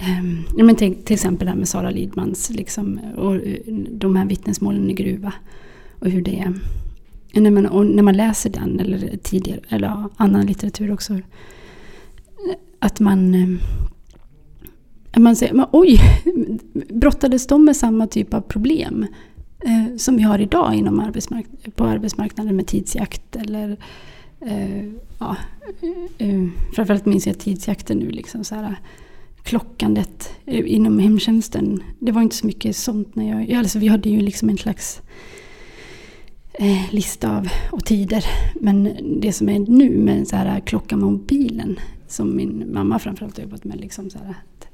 [0.02, 4.26] Um, men till, till exempel det här med Sara Lidmans liksom, och eh, de här
[4.26, 5.34] vittnesmålen i gruva.
[6.00, 6.54] Och hur det är.
[7.42, 11.14] När man, och när man läser den eller tidigare, eller annan litteratur också.
[11.14, 11.22] Eh,
[12.80, 13.36] att man...
[13.36, 13.60] Eh,
[15.20, 16.00] man säger, men, oj,
[16.90, 19.06] brottades de med samma typ av problem
[19.60, 23.78] eh, som vi har idag inom arbetsmark på arbetsmarknaden med tidsjakt eller
[24.42, 24.86] eh,
[25.20, 25.36] ja,
[26.18, 28.76] eh, framförallt minns jag tidsjakten nu liksom så här,
[29.48, 31.84] klockandet inom hemtjänsten.
[32.00, 33.54] Det var inte så mycket sånt när jag...
[33.54, 35.02] Alltså vi hade ju liksom en slags
[36.54, 38.26] eh, lista av och tider.
[38.56, 43.38] Men det som är nu med så här klockan med mobilen som min mamma framförallt
[43.38, 43.80] har jobbat med.
[43.80, 44.68] Liksom så att,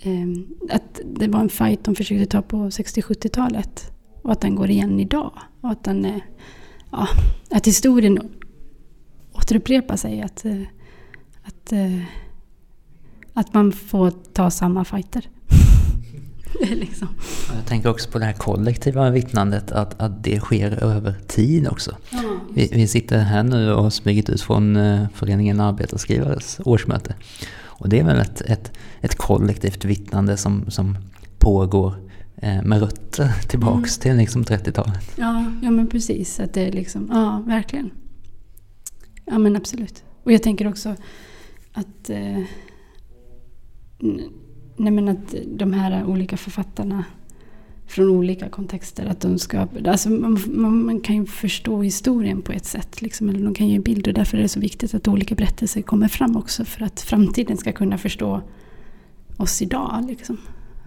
[0.00, 3.92] eh, att det var en fight de försökte ta på 60-70-talet.
[4.22, 5.32] Och att den går igen idag.
[5.60, 6.22] Och att, den, eh,
[6.90, 7.08] ja,
[7.50, 8.18] att historien
[9.32, 10.22] återupprepar sig.
[10.22, 10.62] Att, eh,
[11.42, 12.02] att eh,
[13.32, 15.28] att man får ta samma fighter.
[16.60, 17.08] liksom.
[17.56, 21.96] Jag tänker också på det här kollektiva vittnandet, att, att det sker över tid också.
[22.12, 22.40] Mm.
[22.54, 27.14] Vi, vi, sitter här nu och har smugit ut från uh, föreningen Arbetarskrivares årsmöte.
[27.82, 30.96] Och det är väl ett, ett, ett kollektivt vittnande som, som
[31.38, 31.94] pågår
[32.36, 34.02] eh, med rötter tillbaks mm.
[34.02, 35.12] till liksom 30-talet.
[35.16, 36.40] Ja, ja, men precis.
[36.40, 37.90] Att det är liksom, ja, verkligen.
[39.24, 40.02] Ja, men absolut.
[40.22, 40.96] Och jag tänker också
[41.72, 42.38] att eh,
[44.76, 47.04] Nej men att de här olika författarna
[47.86, 49.06] från olika kontexter.
[49.06, 53.28] Att de ska, alltså man, man, man, kan ju förstå historien på ett sätt, liksom,
[53.28, 54.12] eller de kan ge bilder.
[54.12, 57.72] Därför är det så viktigt att olika berättelser kommer fram också för att framtiden ska
[57.72, 58.42] kunna förstå
[59.36, 60.04] oss idag.
[60.08, 60.38] Liksom.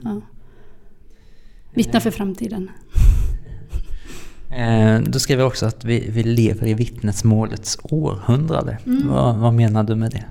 [0.04, 0.22] Ja.
[1.74, 2.70] Vittna för framtiden.
[4.52, 8.78] Eh, du skriver också att vi, vi lever i vittnesmålets århundrade.
[8.86, 9.08] Mm.
[9.08, 10.24] Vad, vad menar du med det?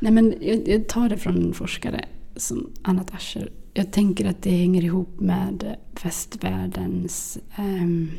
[0.00, 2.04] Nej, men jag, jag tar det från en forskare
[2.36, 3.52] som annat Ascher.
[3.74, 7.38] Jag tänker att det hänger ihop med västvärldens...
[7.58, 8.10] Um,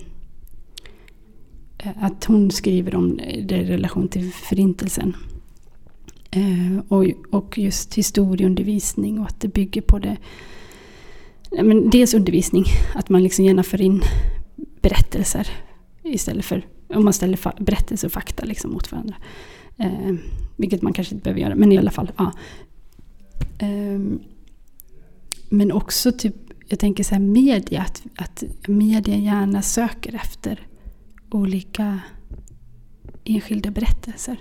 [1.95, 5.15] att hon skriver om det i relation till förintelsen.
[6.37, 10.17] Uh, och, och just historieundervisning och att det bygger på det.
[11.51, 14.01] Men dels undervisning, att man liksom gärna för in
[14.81, 15.47] berättelser
[16.03, 19.15] istället för om man ställer berättelser och fakta liksom mot varandra.
[19.77, 20.15] Eh,
[20.55, 22.11] vilket man kanske inte behöver göra, men i alla fall.
[22.17, 22.31] Ja.
[23.61, 24.19] Um,
[25.49, 26.35] men också typ,
[26.67, 30.67] jag tänker så här media, att, att media gärna söker efter
[31.31, 31.99] olika
[33.23, 34.37] enskilda berättelser.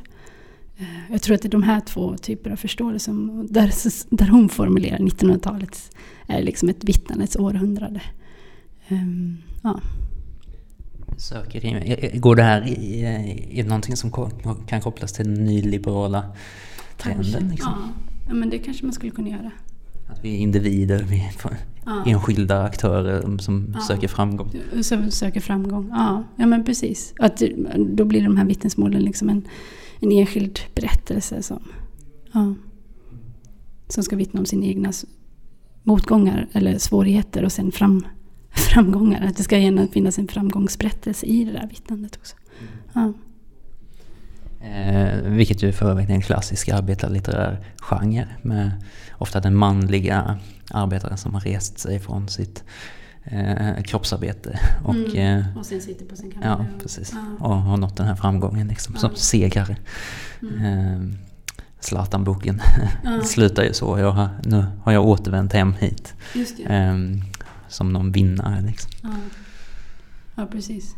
[0.80, 3.10] Uh, jag tror att det är de här två typer av förståelse
[3.50, 3.72] där,
[4.16, 8.02] där hon formulerar 1900-talet är liksom ett vittnandets århundrade.
[8.88, 9.80] Um, ja.
[11.18, 14.10] Söker in, går det här i, i någonting som
[14.66, 16.24] kan kopplas till den nyliberala
[16.96, 17.48] trenden?
[17.48, 17.92] Liksom?
[17.96, 18.09] Ja.
[18.28, 19.50] Ja, men det kanske man skulle kunna göra.
[20.08, 21.32] Att vi är individer, vi är
[21.84, 22.04] ja.
[22.06, 23.80] enskilda aktörer som ja.
[23.80, 24.50] söker framgång.
[24.82, 26.24] Som söker framgång, ja.
[26.36, 27.14] Ja men precis.
[27.18, 27.42] Att
[27.78, 29.48] då blir de här vittnesmålen liksom en,
[30.00, 31.62] en enskild berättelse som,
[32.32, 32.54] ja,
[33.88, 34.92] som ska vittna om sina egna
[35.82, 38.06] motgångar eller svårigheter och sen fram,
[38.50, 39.26] framgångar.
[39.26, 42.36] Att det ska gärna finnas en framgångsberättelse i det där vittnandet också.
[42.92, 43.12] Ja.
[44.60, 48.72] Eh, vilket ju för övrigt är en klassisk arbetarlitterär genre med
[49.12, 50.38] ofta den manliga
[50.70, 52.64] arbetaren som har rest sig från sitt
[53.24, 54.60] eh, kroppsarbete.
[54.84, 55.38] Och, mm.
[55.38, 56.66] eh, och sen sitter på sin kammare.
[56.70, 57.12] Ja, precis.
[57.12, 57.46] Ja.
[57.46, 59.00] Och har nått den här framgången liksom, ja.
[59.00, 59.76] som segrare.
[60.42, 60.64] Mm.
[60.64, 61.16] Eh,
[61.80, 62.60] Zlatan-boken
[63.04, 63.22] ja.
[63.24, 63.98] slutar ju så.
[63.98, 66.14] Jag har, nu har jag återvänt hem hit.
[66.66, 66.94] Eh,
[67.68, 68.60] som någon vinnare.
[68.60, 68.90] Liksom.
[69.02, 69.10] Ja.
[70.34, 70.96] ja, precis.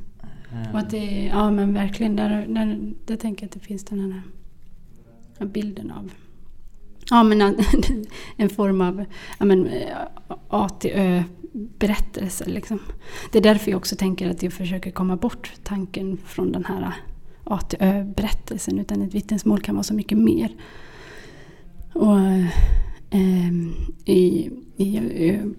[0.52, 0.72] Eh.
[0.72, 4.00] Och att det, ja men verkligen, där, där, där tänker jag att det finns den
[4.00, 4.22] här,
[5.38, 6.10] här bilden av
[7.10, 7.40] Ja men
[8.36, 9.04] en form av
[9.38, 9.96] ja, men, eh,
[10.48, 12.44] A till Ö berättelse.
[12.44, 12.78] Liksom.
[13.32, 16.92] Det är därför jag också tänker att jag försöker komma bort tanken från den här
[17.44, 18.78] A till Ö berättelsen.
[18.78, 20.56] Utan ett vittnesmål kan vara så mycket mer.
[21.92, 22.46] Och eh,
[23.14, 23.72] Ehm,
[24.04, 25.00] i, i,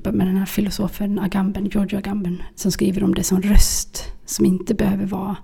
[0.03, 4.73] med den här filosofen Agamben, Giorgio Agamben, som skriver om det som röst som inte
[4.73, 5.37] behöver vara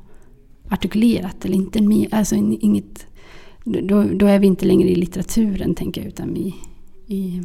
[0.70, 3.06] artikulerat eller inte alltså inget
[3.64, 6.56] då, då, är vi inte längre i litteraturen tänker jag utan i,
[7.08, 7.42] i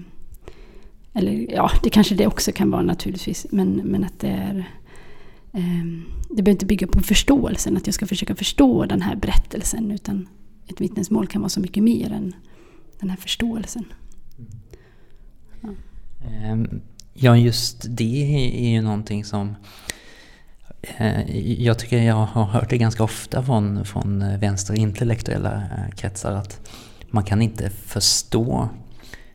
[1.12, 4.68] eller ja, det kanske det också kan vara naturligtvis men, men att det är
[5.53, 5.85] eh,
[6.31, 10.29] det behöver inte bygga på förståelsen att jag ska försöka förstå den här berättelsen utan
[10.66, 12.35] ett vittnesmål kan vara så mycket mer än
[13.00, 13.85] den här förståelsen.
[15.64, 15.70] Ja,
[16.29, 16.81] ehm,
[17.14, 18.35] ja just det
[18.66, 19.55] är ju någonting som
[20.96, 26.70] Eh, jag tycker jag har hört det ganska ofta från, från vänsterintellektuella eh, kretsar att
[27.11, 28.68] man kan inte förstå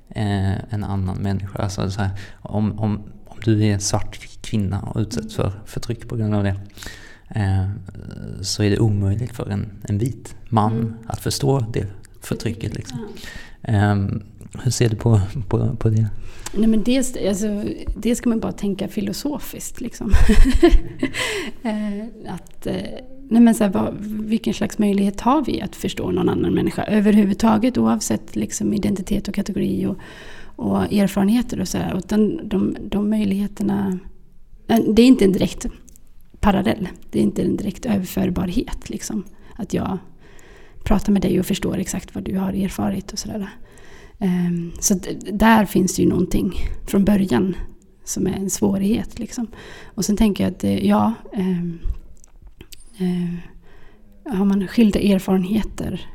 [0.10, 1.60] eh, en annan människa.
[1.60, 2.12] Alltså så här,
[2.42, 6.56] om, om, om du är svart kvinna och utsätts för förtryck på grund av det
[8.42, 10.94] så är det omöjligt för en, en vit man mm.
[11.08, 11.88] att förstå det
[12.22, 12.74] förtrycket.
[12.74, 13.08] Liksom.
[13.62, 14.24] Mm.
[14.64, 16.10] Hur ser du på, på, på det?
[16.54, 17.64] Nej, men dels, alltså,
[17.96, 19.82] dels ska man bara tänka filosofiskt.
[19.82, 20.14] Liksom.
[21.64, 22.76] Eh, att, eh,
[23.30, 26.84] nej men så här, vad, vilken slags möjlighet har vi att förstå någon annan människa
[26.84, 29.98] överhuvudtaget oavsett liksom, identitet och kategori och,
[30.56, 31.98] och erfarenheter och så här.
[31.98, 34.00] Utan de, de möjligheterna,
[34.68, 35.66] det är inte en direkt
[36.40, 36.88] parallell.
[37.12, 38.90] Det är inte en direkt överförbarhet.
[38.90, 39.24] Liksom.
[39.56, 39.98] Att jag
[40.84, 43.50] pratar med dig och förstår exakt vad du har erfarit och sådär.
[44.20, 45.00] Ehm, så
[45.32, 46.54] där finns det ju någonting
[46.88, 47.56] från början
[48.04, 49.20] som är en svårighet.
[49.20, 49.48] Liksom.
[49.86, 51.80] Och sen tänker jag att eh, ja, ehm,
[52.98, 56.10] eh, har man skilda erfarenheter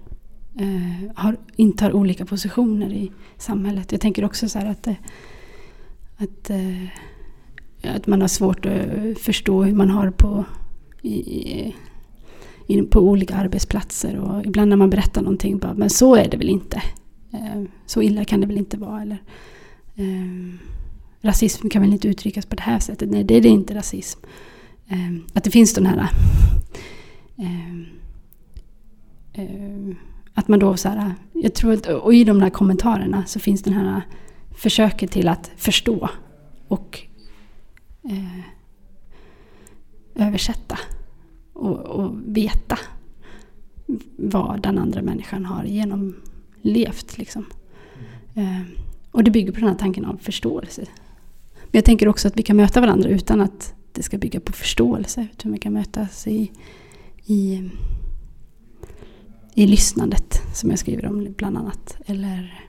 [0.59, 3.93] eh, har, intar olika positioner i samhället.
[3.93, 4.89] Jag tänker också så här att,
[6.17, 6.51] att,
[7.83, 10.45] att man har svårt att förstå hur man har på
[11.03, 11.75] i,
[12.67, 14.17] i, på olika arbetsplatser.
[14.17, 16.83] Och ibland när man berättar någonting bara, men så är det väl inte.
[17.35, 19.03] Eh, så illa kan det väl inte vara.
[19.03, 19.23] Eller,
[19.95, 20.55] eh,
[21.21, 23.11] rasism kan väl inte uttryckas på det här sättet.
[23.11, 24.21] Nej, det är det inte rasism.
[24.89, 26.11] Eh, att det finns den här...
[27.37, 27.79] Eh,
[29.33, 29.97] eh,
[30.35, 31.15] att man då så här...
[31.33, 34.03] Jag tror att, och i de här kommentarerna så finns den här
[34.51, 36.09] försöket till att förstå.
[36.69, 37.01] Och
[38.05, 38.41] eh,
[40.15, 40.79] översätta
[41.53, 42.79] och, och, veta
[44.17, 46.15] vad den andra människan har genom
[46.65, 47.47] levt Liksom.
[48.35, 48.61] Eh,
[49.11, 50.83] och det bygger på den här tanken av förståelse.
[51.55, 54.53] Men jag tänker också att vi kan möta varandra utan att det ska bygga på
[54.53, 55.27] förståelse.
[55.33, 56.53] Utan vi kan mötas i,
[57.27, 57.71] i,
[59.55, 61.97] i lyssnandet, som jag skriver om bland annat.
[62.07, 62.69] Eller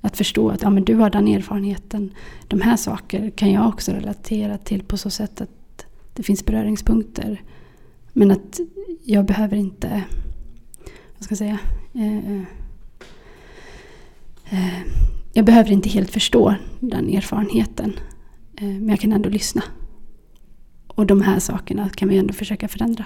[0.00, 2.14] att förstå att ja, men du har den erfarenheten.
[2.48, 7.42] De här saker kan jag också relatera till på så sätt att det finns beröringspunkter.
[8.12, 8.60] Men att
[9.04, 10.04] jag behöver inte,
[11.14, 11.58] vad ska jag säga,
[11.94, 12.42] eh, eh
[15.32, 17.92] jag behöver inte helt förstå den erfarenheten.
[18.56, 19.62] Eh, men jag kan ändå lyssna.
[20.86, 23.04] Och de här sakerna kan vi ändå försöka förändra.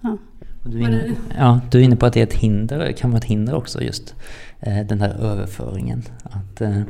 [0.00, 0.18] Ja.
[0.64, 3.18] Du är, inne, ja, du är inne på att det är ett hinder, kan vara
[3.18, 4.14] ett hinder också just
[4.60, 6.02] eh, den här överföringen.
[6.22, 6.80] Att, eh,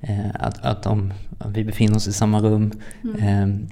[0.00, 1.12] eh att, att om
[1.48, 2.72] vi befinner oss i samma rum,
[3.04, 3.68] mm.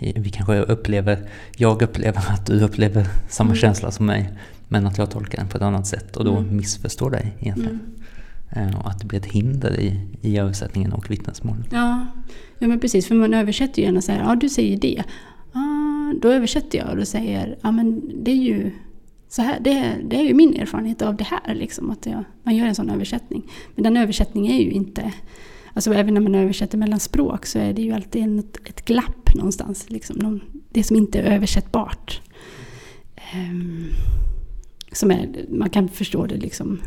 [0.00, 3.60] eh, vi kanske upplever, jag upplever att du upplever samma mm.
[3.60, 4.30] känsla som mig,
[4.68, 6.56] men att jag tolkar den på ett annat sätt och då mm.
[6.56, 7.80] missförstår dig egentligen.
[7.80, 8.03] Mm.
[8.56, 11.66] Eh, och att det blir ett hinder i, i översättningen och vittnesmålet.
[11.70, 12.06] Ja.
[12.58, 15.02] ja, men precis, för man översätter ju gärna så här, ja du säger det.
[15.52, 18.70] Ah, då översätter jag och säger, ja men det är ju
[19.28, 22.56] så här, det, det är ju min erfarenhet av det här, liksom, att jag, man
[22.56, 23.50] gör en sån översättning.
[23.74, 25.12] Men den översättningen är ju inte...
[25.76, 29.34] Alltså även när man översätter mellan språk så är det ju alltid en, ett glapp
[29.34, 29.90] någonstans.
[29.90, 30.40] Liksom, någon,
[30.70, 32.20] det som inte är översättbart.
[33.34, 33.86] Um,
[34.92, 36.80] som är, man kan förstå det liksom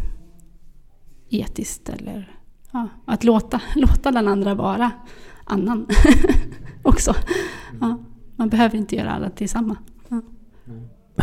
[1.30, 2.38] etiskt eller
[2.72, 4.92] ja, att låta, låta den andra vara
[5.44, 5.88] annan
[6.84, 7.16] också.
[7.82, 7.98] Ja,
[8.36, 9.78] man behöver inte göra alla till samma.
[10.10, 10.22] Ja.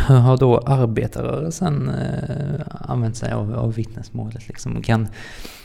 [0.07, 4.47] Hur har då arbetarrörelsen eh, använt sig av, av vittnesmålet?
[4.47, 4.81] Liksom?
[4.81, 5.07] Kan,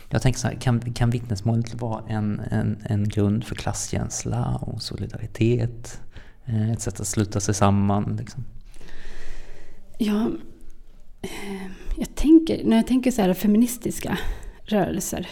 [0.09, 4.83] jag tänker så här, kan, kan vittnesmålet vara en, en, en grund för klasskänsla och
[4.83, 6.01] solidaritet?
[6.45, 8.17] Eh, ett sätt att sluta sig samman?
[8.17, 8.45] Liksom?
[9.99, 10.29] Ja,
[11.23, 14.19] Ehm, jag tänker, när jag tänker så här feministiska
[14.65, 15.29] rörelser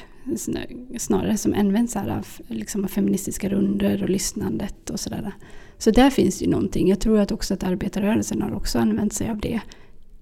[0.99, 5.33] snarare som används här av, liksom av feministiska runder och lyssnandet och sådär.
[5.79, 6.89] Så där finns ju någonting.
[6.89, 9.61] Jag tror att också att arbetarrörelsen har också använt sig av det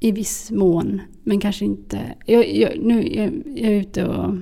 [0.01, 1.01] i viss mån.
[1.23, 2.01] Men kanske inte...
[2.27, 4.35] Jag, jag, nu jag, jag är ute och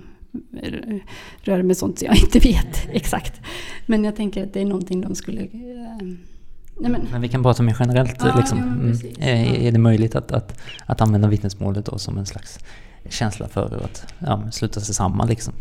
[1.40, 3.40] rör mig sånt så jag inte vet exakt.
[3.86, 5.40] Men jag tänker att det är någonting de skulle...
[5.42, 6.18] Ehm,
[6.80, 7.06] Nej men.
[7.12, 8.16] men vi kan prata mer generellt.
[8.18, 8.92] Ja, liksom.
[9.18, 12.58] ja, är, är det möjligt att, att, att använda vittnesmålet då som en slags
[13.08, 15.28] känsla för att ja, sluta sig samman?
[15.28, 15.54] Liksom?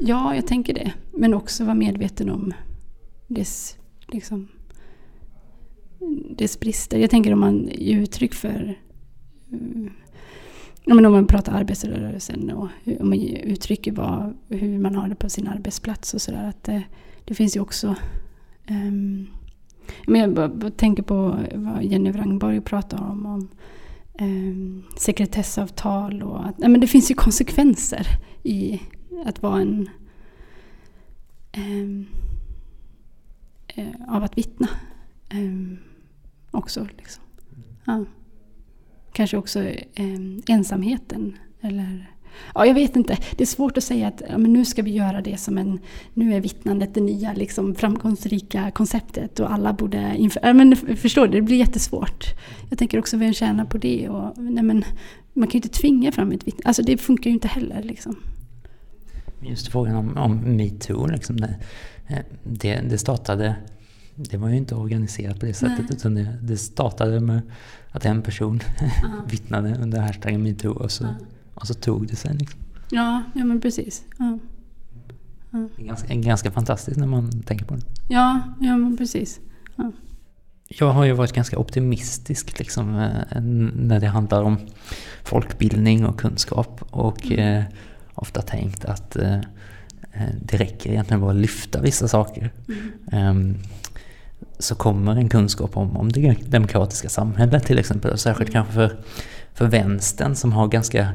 [0.00, 0.92] Ja, jag tänker det.
[1.12, 2.52] Men också vara medveten om
[3.26, 3.76] dess
[4.08, 4.48] liksom,
[6.30, 6.98] dess brister.
[6.98, 8.78] Jag tänker om man ger uttryck för
[10.84, 12.68] Ja, men om man pratar arbetarrörelsen och
[13.00, 16.52] om man uttrycker vad, hur man har det på sin arbetsplats och sådär.
[16.62, 16.82] det,
[17.24, 17.94] det finns ju också...
[18.70, 19.26] Um,
[20.06, 23.26] men jag bara, tänker på vad Jenny Wrangborg pratar om.
[23.26, 23.48] om
[24.14, 28.06] eh, sekretessavtal och att nej, men det finns ju konsekvenser
[28.42, 28.80] i
[29.24, 29.88] att vara en...
[31.52, 32.06] Ehm,
[33.68, 34.68] eh, av att vittna.
[35.30, 35.78] Eh,
[36.50, 36.86] också.
[36.96, 37.22] Liksom.
[37.84, 38.04] Ja.
[39.12, 39.60] Kanske också
[39.94, 41.36] eh, ensamheten.
[41.60, 42.10] Eller,
[42.54, 43.18] ja, jag vet inte.
[43.36, 45.78] Det är svårt att säga att ja, men nu ska vi göra det som en...
[46.14, 51.26] Nu är vittnandet det nya liksom, framgångsrika konceptet och alla borde inför, ja, men Förstår
[51.26, 51.32] du?
[51.32, 52.24] Det blir jättesvårt.
[52.70, 54.08] Jag tänker också vem tjänar på det?
[54.08, 54.84] Och, nej, men,
[55.32, 56.62] man kan ju inte tvinga fram ett vittne.
[56.64, 57.82] Alltså det funkar ju inte heller.
[57.82, 58.16] Liksom.
[59.40, 61.06] Just frågan om, om metoo.
[61.06, 61.54] Liksom det,
[62.44, 63.56] det, det startade
[64.18, 65.88] det var ju inte organiserat på det sättet Nej.
[65.90, 67.40] utan det, det, startade med
[67.90, 69.30] att en person uh-huh.
[69.30, 71.14] vittnade under hashtaggen metoo och så, uh-huh.
[71.60, 72.34] Och så tog det sig.
[72.34, 72.60] Liksom.
[72.90, 74.04] Ja, ja men precis.
[74.18, 74.38] Ja.
[75.50, 75.68] Ja.
[75.76, 77.82] Det är ganska, ganska fantastiskt när man tänker på det.
[78.08, 79.40] Ja, ja men precis.
[79.76, 79.92] Ja.
[80.68, 83.40] Jag har ju varit ganska optimistisk liksom, eh,
[83.74, 84.58] när det handlar om
[85.24, 87.58] folkbildning och kunskap och mm.
[87.58, 87.64] eh,
[88.14, 89.38] ofta tänkt att eh,
[90.12, 92.52] eh det räcker egentligen bara att lyfta vissa saker.
[93.12, 93.36] Mm.
[93.36, 93.56] Um,
[94.58, 98.10] så kommer en kunskap om, om det demokratiska samhället till exempel.
[98.10, 98.96] Och särskilt kanske för,
[99.54, 101.08] för vänstern som har ganska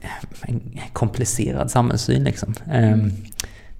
[0.00, 0.54] eh,
[0.92, 2.24] komplicerad samhällssyn.
[2.24, 2.54] Liksom.
[2.70, 3.10] Mm.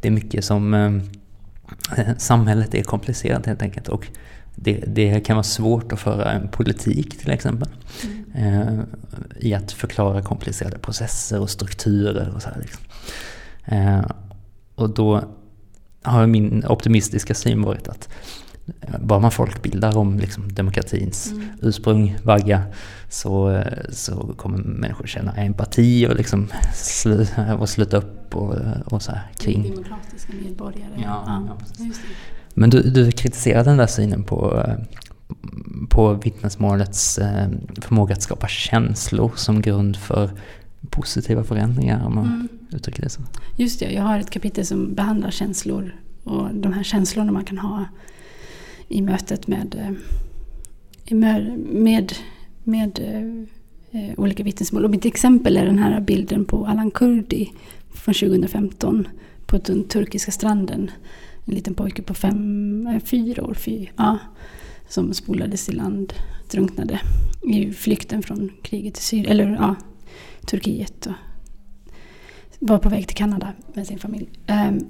[0.00, 0.74] Det är mycket som...
[0.74, 3.88] Eh, samhället är komplicerat helt enkelt.
[3.88, 4.06] Och
[4.54, 7.68] det, det, kan vara svårt att föra en politik till exempel.
[8.34, 8.80] Mm.
[9.36, 12.60] I att förklara komplicerade processer och strukturer och så här.
[12.60, 12.82] Liksom.
[14.74, 15.24] Och då
[16.02, 18.08] har min optimistiska syn varit att
[19.00, 21.48] bara man folkbildar om liksom demokratins mm.
[21.62, 22.62] ursprung, vagga,
[23.08, 27.26] så, så kommer människor känna empati och, liksom slu,
[27.58, 28.54] och sluta upp och,
[28.84, 29.62] och så här kring.
[29.62, 30.90] Demokratiska medborgare.
[30.96, 31.58] Ja, ja.
[31.78, 31.84] ja
[32.54, 34.66] Men du, du kritiserar den där synen på,
[35.88, 37.48] på vittnesmålets eh,
[37.80, 40.30] förmåga att skapa känslor som grund för
[40.90, 42.48] positiva förändringar om man mm.
[42.70, 43.20] uttrycker det så.
[43.56, 45.94] Just det, jag har ett kapitel som behandlar känslor
[46.24, 47.84] och de här känslorna man kan ha
[48.88, 52.12] i mötet med, eh, med, med,
[52.64, 53.00] med
[53.90, 54.84] eh, olika vittnesmål.
[54.84, 57.52] Och mitt exempel är den här bilden på Alan Kurdi
[57.94, 59.08] från 2015
[59.46, 60.90] på den turkiska stranden.
[61.44, 64.18] En liten pojke på fem, eh, fyra år, fyra, ja,
[64.88, 66.12] som spolades i land,
[66.50, 67.00] drunknade
[67.42, 69.76] i flykten från kriget i Syrien, eller ja,
[70.46, 71.06] Turkiet.
[71.06, 71.12] Och
[72.58, 74.28] var på väg till Kanada med sin familj.
[74.48, 74.86] Um,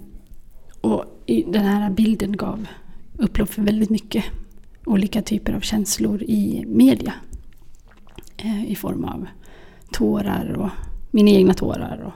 [0.80, 2.66] och den här bilden gav
[3.18, 4.24] upplopp för väldigt mycket
[4.84, 7.14] olika typer av känslor i media.
[8.36, 9.26] Eh, I form av
[9.92, 10.70] tårar och
[11.10, 12.12] mina egna tårar och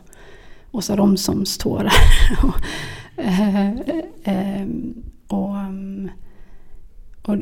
[0.72, 1.92] Åsa Romsons tårar.
[2.42, 2.54] och,
[3.22, 3.70] eh,
[4.24, 4.94] ehm,
[5.26, 6.10] och, mm,
[7.22, 7.36] och,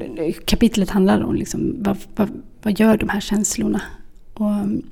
[0.47, 3.83] kapitlet handlar om liksom, vad, vad, vad gör de här känslorna?
[4.35, 4.83] Och mm,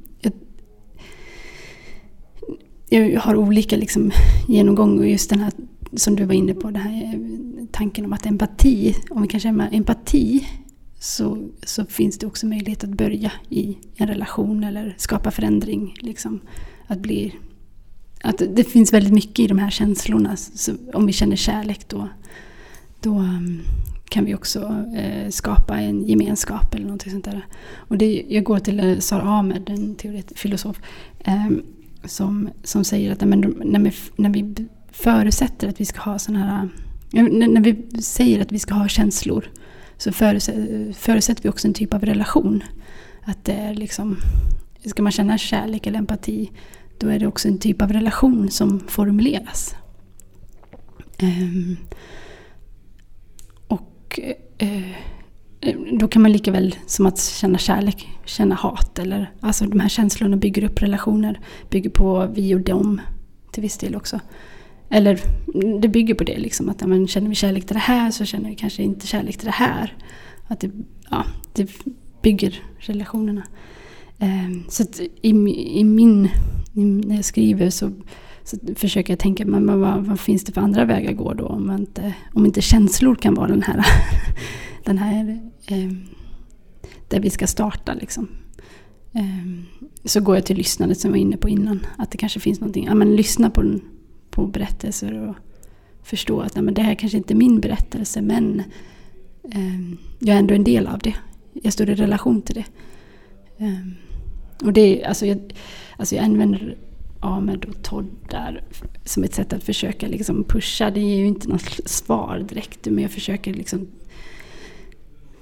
[2.89, 4.11] jag, jag har olika liksom,
[4.49, 5.53] genomgång och just den här
[5.95, 7.21] som du var inne på, den här eh,
[7.73, 10.47] tanken om att empati, om vi kan känna empati
[10.99, 15.95] så, så finns det också möjlighet att börja i en relation eller skapa förändring.
[16.01, 16.41] Liksom.
[16.87, 17.35] Att bli,
[18.23, 20.37] att det finns väldigt mycket i de här känslorna.
[20.37, 22.09] Så om vi känner kärlek då,
[23.01, 23.61] då mm,
[24.09, 27.47] kan vi också eh, skapa en gemenskap eller något sånt där.
[27.75, 30.81] Och det, jag går till eh, Sara Ahmed, en teoretisk filosof,
[31.19, 31.51] eh,
[32.05, 34.67] som, som säger att men, när, vi, när vi
[34.97, 36.69] förutsätter att vi ska ha sådana här...
[37.31, 39.51] När vi säger att vi ska ha känslor
[39.97, 42.63] så förutsätter vi också en typ av relation.
[43.25, 44.17] Att det är liksom...
[44.87, 46.51] Ska man känna kärlek eller empati
[46.99, 49.75] då är det också en typ av relation som formuleras.
[51.19, 51.77] Ehm,
[53.69, 54.21] och
[54.59, 54.69] eh,
[55.61, 58.99] eh, då kan man lika väl som att känna kärlek känna hat.
[58.99, 61.41] Eller, alltså de här känslorna bygger upp relationer,
[61.71, 63.01] bygger på vi och dem
[63.53, 64.21] till viss del också.
[64.91, 65.21] Eller
[65.81, 66.69] det bygger på det liksom.
[66.69, 69.47] Att ja, känner vi kärlek till det här så känner vi kanske inte kärlek till
[69.47, 69.97] det här.
[70.47, 70.71] Att det,
[71.11, 71.71] ja, det
[72.23, 73.43] bygger relationerna.
[74.19, 74.83] Ehm, så
[75.23, 75.31] i,
[75.81, 76.29] i min,
[76.73, 77.93] när jag skriver så,
[78.45, 81.47] så försöker jag tänka, men vad, vad, finns det för andra vägar att gå då?
[81.47, 83.87] Om inte, om inte känslor kan vara den här,
[84.85, 86.01] den här ehm,
[87.09, 88.29] där vi ska starta liksom.
[89.13, 89.65] Ehm,
[90.05, 91.87] så går jag till lyssnandet som jag var inne på innan.
[91.99, 93.81] Att det kanske finns någonting, ja men lyssna på den
[94.37, 95.35] på berättelser och
[96.03, 98.63] förstå att nej, men det här kanske inte är min berättelse men
[99.53, 99.81] eh,
[100.19, 101.15] jag är ändå en del av det.
[101.53, 102.65] Jag står i relation till det.
[103.65, 103.87] Eh,
[104.65, 105.55] och det alltså jag,
[105.97, 106.77] alltså jag använder
[107.21, 108.65] Ahmed och Todd där
[109.05, 110.91] som ett sätt att försöka liksom pusha.
[110.91, 113.87] Det ger ju inte något svar direkt men jag försöker liksom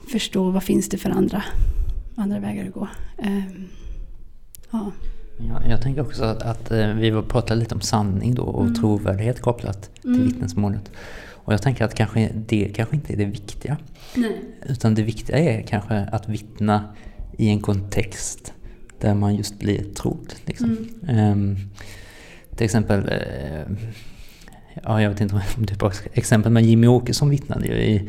[0.09, 1.43] förstå vad finns det för andra,
[2.17, 2.89] andra vägar att gå.
[3.19, 3.45] Eh,
[4.71, 4.93] ja.
[5.37, 8.75] Jag, jag tänker också att, att eh, vi pratade lite om sanning då och mm.
[8.75, 10.27] trovärdighet kopplat till mm.
[10.27, 10.91] vittnesmålet.
[11.45, 13.77] Och jag tänker att kanske det kanske inte är det viktiga.
[14.15, 14.41] Nej.
[14.69, 16.95] Utan det viktiga är kanske att vittna
[17.39, 18.53] i en kontext
[19.01, 20.35] där man just blir trodd.
[20.45, 20.89] Liksom.
[21.09, 21.33] Mm.
[21.33, 21.59] Um,
[22.57, 23.77] till exempel, uh,
[24.83, 28.09] ja, jag vet inte om det är bra exempel, men Jimmy Åkesson vittnade ju i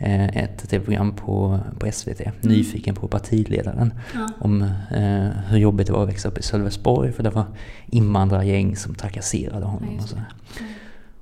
[0.00, 2.34] ett tv-program på, på SVT, mm.
[2.40, 3.92] Nyfiken på partiledaren.
[4.14, 4.28] Ja.
[4.38, 7.44] Om eh, hur jobbigt det var att växa upp i Sölvesborg för det var
[7.86, 9.88] invandrargäng som trakasserade honom.
[9.96, 10.16] Ja, och, så.
[10.16, 10.72] Mm.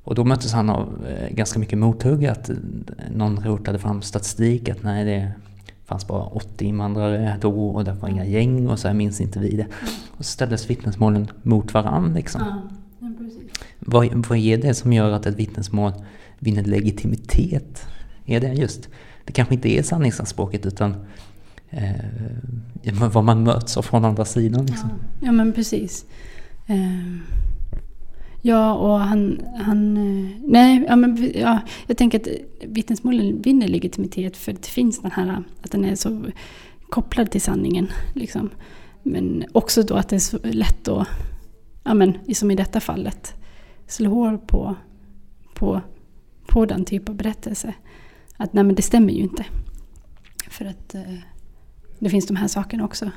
[0.04, 2.50] och då möttes han av eh, ganska mycket mothugg att
[3.14, 5.32] någon rotade fram statistik att nej det
[5.84, 9.38] fanns bara 80 invandrare då och det var inga gäng och så här minns inte
[9.38, 9.62] vi det.
[9.62, 9.94] Mm.
[10.16, 12.42] Och så ställdes vittnesmålen mot varandra liksom.
[12.44, 12.62] Ja,
[13.78, 15.92] vad, vad är det som gör att ett vittnesmål
[16.38, 17.86] vinner legitimitet
[18.26, 18.88] är det just,
[19.24, 20.94] det kanske inte är sanningsanspråket utan
[21.70, 24.66] eh, vad man möts av från andra sidan.
[24.66, 24.88] Liksom.
[24.88, 26.06] Ja, ja, men precis.
[26.66, 27.16] Eh,
[28.42, 29.40] ja, och han...
[29.58, 32.28] han eh, nej, ja, men, ja, jag tänker att
[32.62, 36.24] vittnesmålen vinner legitimitet för det finns den här, att den är så
[36.88, 37.88] kopplad till sanningen.
[38.14, 38.50] Liksom.
[39.02, 41.08] Men också då att det är så lätt att,
[41.84, 43.34] ja, men, som i detta fallet,
[43.86, 44.76] slå hål på,
[45.54, 45.80] på,
[46.46, 47.74] på den typ av berättelse
[48.36, 49.44] att nej men det stämmer ju inte.
[50.50, 51.00] För att eh,
[51.98, 53.10] det finns de här sakerna också.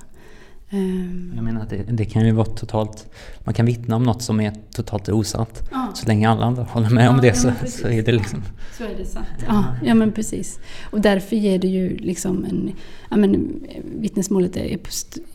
[0.69, 3.09] Ehm, Jag menar att det, det kan ju vara totalt,
[3.39, 5.63] man kan vittna om något som är totalt osant.
[5.71, 5.91] ja.
[5.95, 8.43] Så länge alla andra håller med om Ja, det ja, så, så är det liksom...
[8.77, 9.27] Så är det sant.
[9.47, 10.59] Ja, ja men precis.
[10.91, 12.71] Och därför ger det ju liksom en...
[13.09, 13.63] Ja, men,
[13.99, 14.79] vittnesmålet är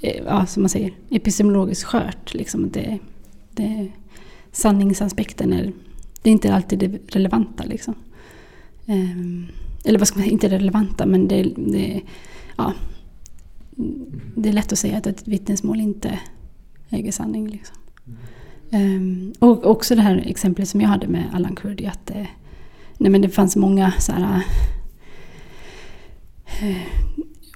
[0.00, 2.34] eh, ja, som man säger, epistemologiskt skört.
[2.34, 2.70] Liksom.
[2.70, 2.98] Det,
[3.50, 3.88] det,
[4.52, 5.72] sanningsaspekten är,
[6.22, 7.64] det är inte alltid det relevanta.
[7.64, 7.94] Liksom.
[8.86, 9.46] Ehm,
[9.84, 12.02] eller vad ska man säga, inte relevanta men det, det,
[12.56, 12.72] ja,
[14.36, 16.18] det är lätt att säga att ett vittnesmål inte
[16.90, 17.48] äger sanning.
[17.48, 17.76] Liksom.
[18.72, 21.86] Um, och också det här exemplet som jag hade med Allan Kurdi.
[21.86, 22.26] Att det,
[22.98, 24.40] nej men det fanns många så här,
[26.62, 26.76] uh,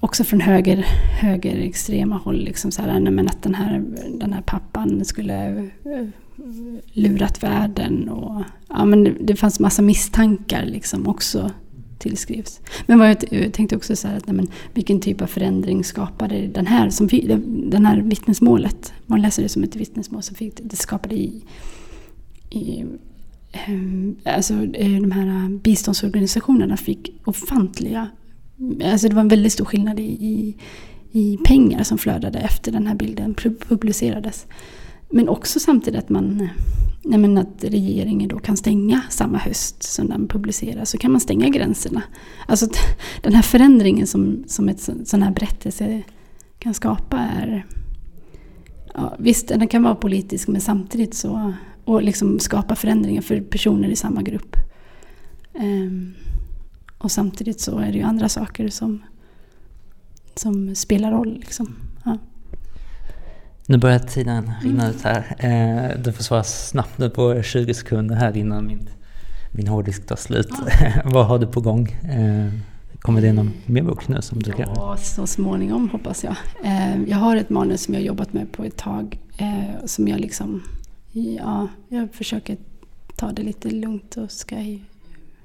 [0.00, 0.76] också från höger,
[1.20, 2.44] högerextrema håll.
[2.44, 6.06] Liksom så här, nej men att den här, den här pappan skulle eh,
[6.92, 8.08] lurat världen.
[8.08, 11.50] Och, ja, men det, det fanns massa misstankar liksom också
[11.98, 12.60] tillskrivs.
[12.86, 15.26] Men vad jag, jag eh, tänkte också så här att nej men, vilken typ av
[15.26, 17.08] förändring skapade den här, som,
[17.70, 18.92] den här vittnesmålet?
[19.06, 21.44] Man läser det som ett vittnesmål som fick, det skapade i,
[22.50, 22.84] i
[23.52, 28.08] ehm, alltså eh, de här eh, biståndsorganisationerna fick ofantliga,
[28.84, 30.56] alltså det var en väldigt stor skillnad i, i,
[31.12, 33.34] i pengar som flödade efter den här bilden
[33.68, 34.46] publicerades.
[35.10, 36.48] Men också samtidigt att man
[37.08, 40.90] nej men att regeringen då kan stänga samma höst som den publiceras.
[40.90, 42.02] Så kan man stänga gränserna.
[42.46, 42.66] Alltså
[43.22, 46.02] den här förändringen som, som ett sån sån här berättelse
[46.58, 47.66] kan skapa är...
[48.94, 51.54] Ja, visst, den kan vara politisk men samtidigt så...
[51.84, 54.56] Och liksom skapa förändringar för personer i samma grupp.
[55.54, 56.14] Ehm,
[56.98, 59.02] och samtidigt så är det ju andra saker som,
[60.34, 61.38] som spelar roll.
[61.40, 61.76] Liksom.
[63.70, 65.36] Nu börjar tiden rinna ut här.
[65.38, 68.88] Eh, du får svara snabbt nu på 20 sekunder här innan min,
[69.52, 70.48] min hårddisk tar slut.
[71.04, 71.88] Vad har du på gång?
[71.90, 72.52] Eh,
[73.00, 74.68] kommer det någon mer bok nu som du kan...
[74.76, 76.34] Ja, så småningom hoppas jag.
[76.64, 79.18] Eh, Jag har ett manus som jag har jobbat med på ett tag.
[79.38, 80.62] eh, Som jag liksom...
[81.12, 82.56] Ja, jag försöker
[83.16, 84.56] ta det lite lugnt och ska...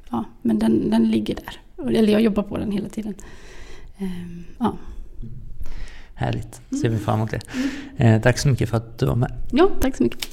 [0.10, 1.88] Ja, men den, den ligger där.
[1.98, 3.14] Eller jag jobbar på den hela tiden.
[3.98, 4.08] Eh,
[4.60, 4.78] Ja,
[6.24, 7.40] Härligt, ser vi fram emot det.
[7.98, 9.32] Eh, tack så mycket för att du var med.
[9.52, 10.28] ja tack så mycket.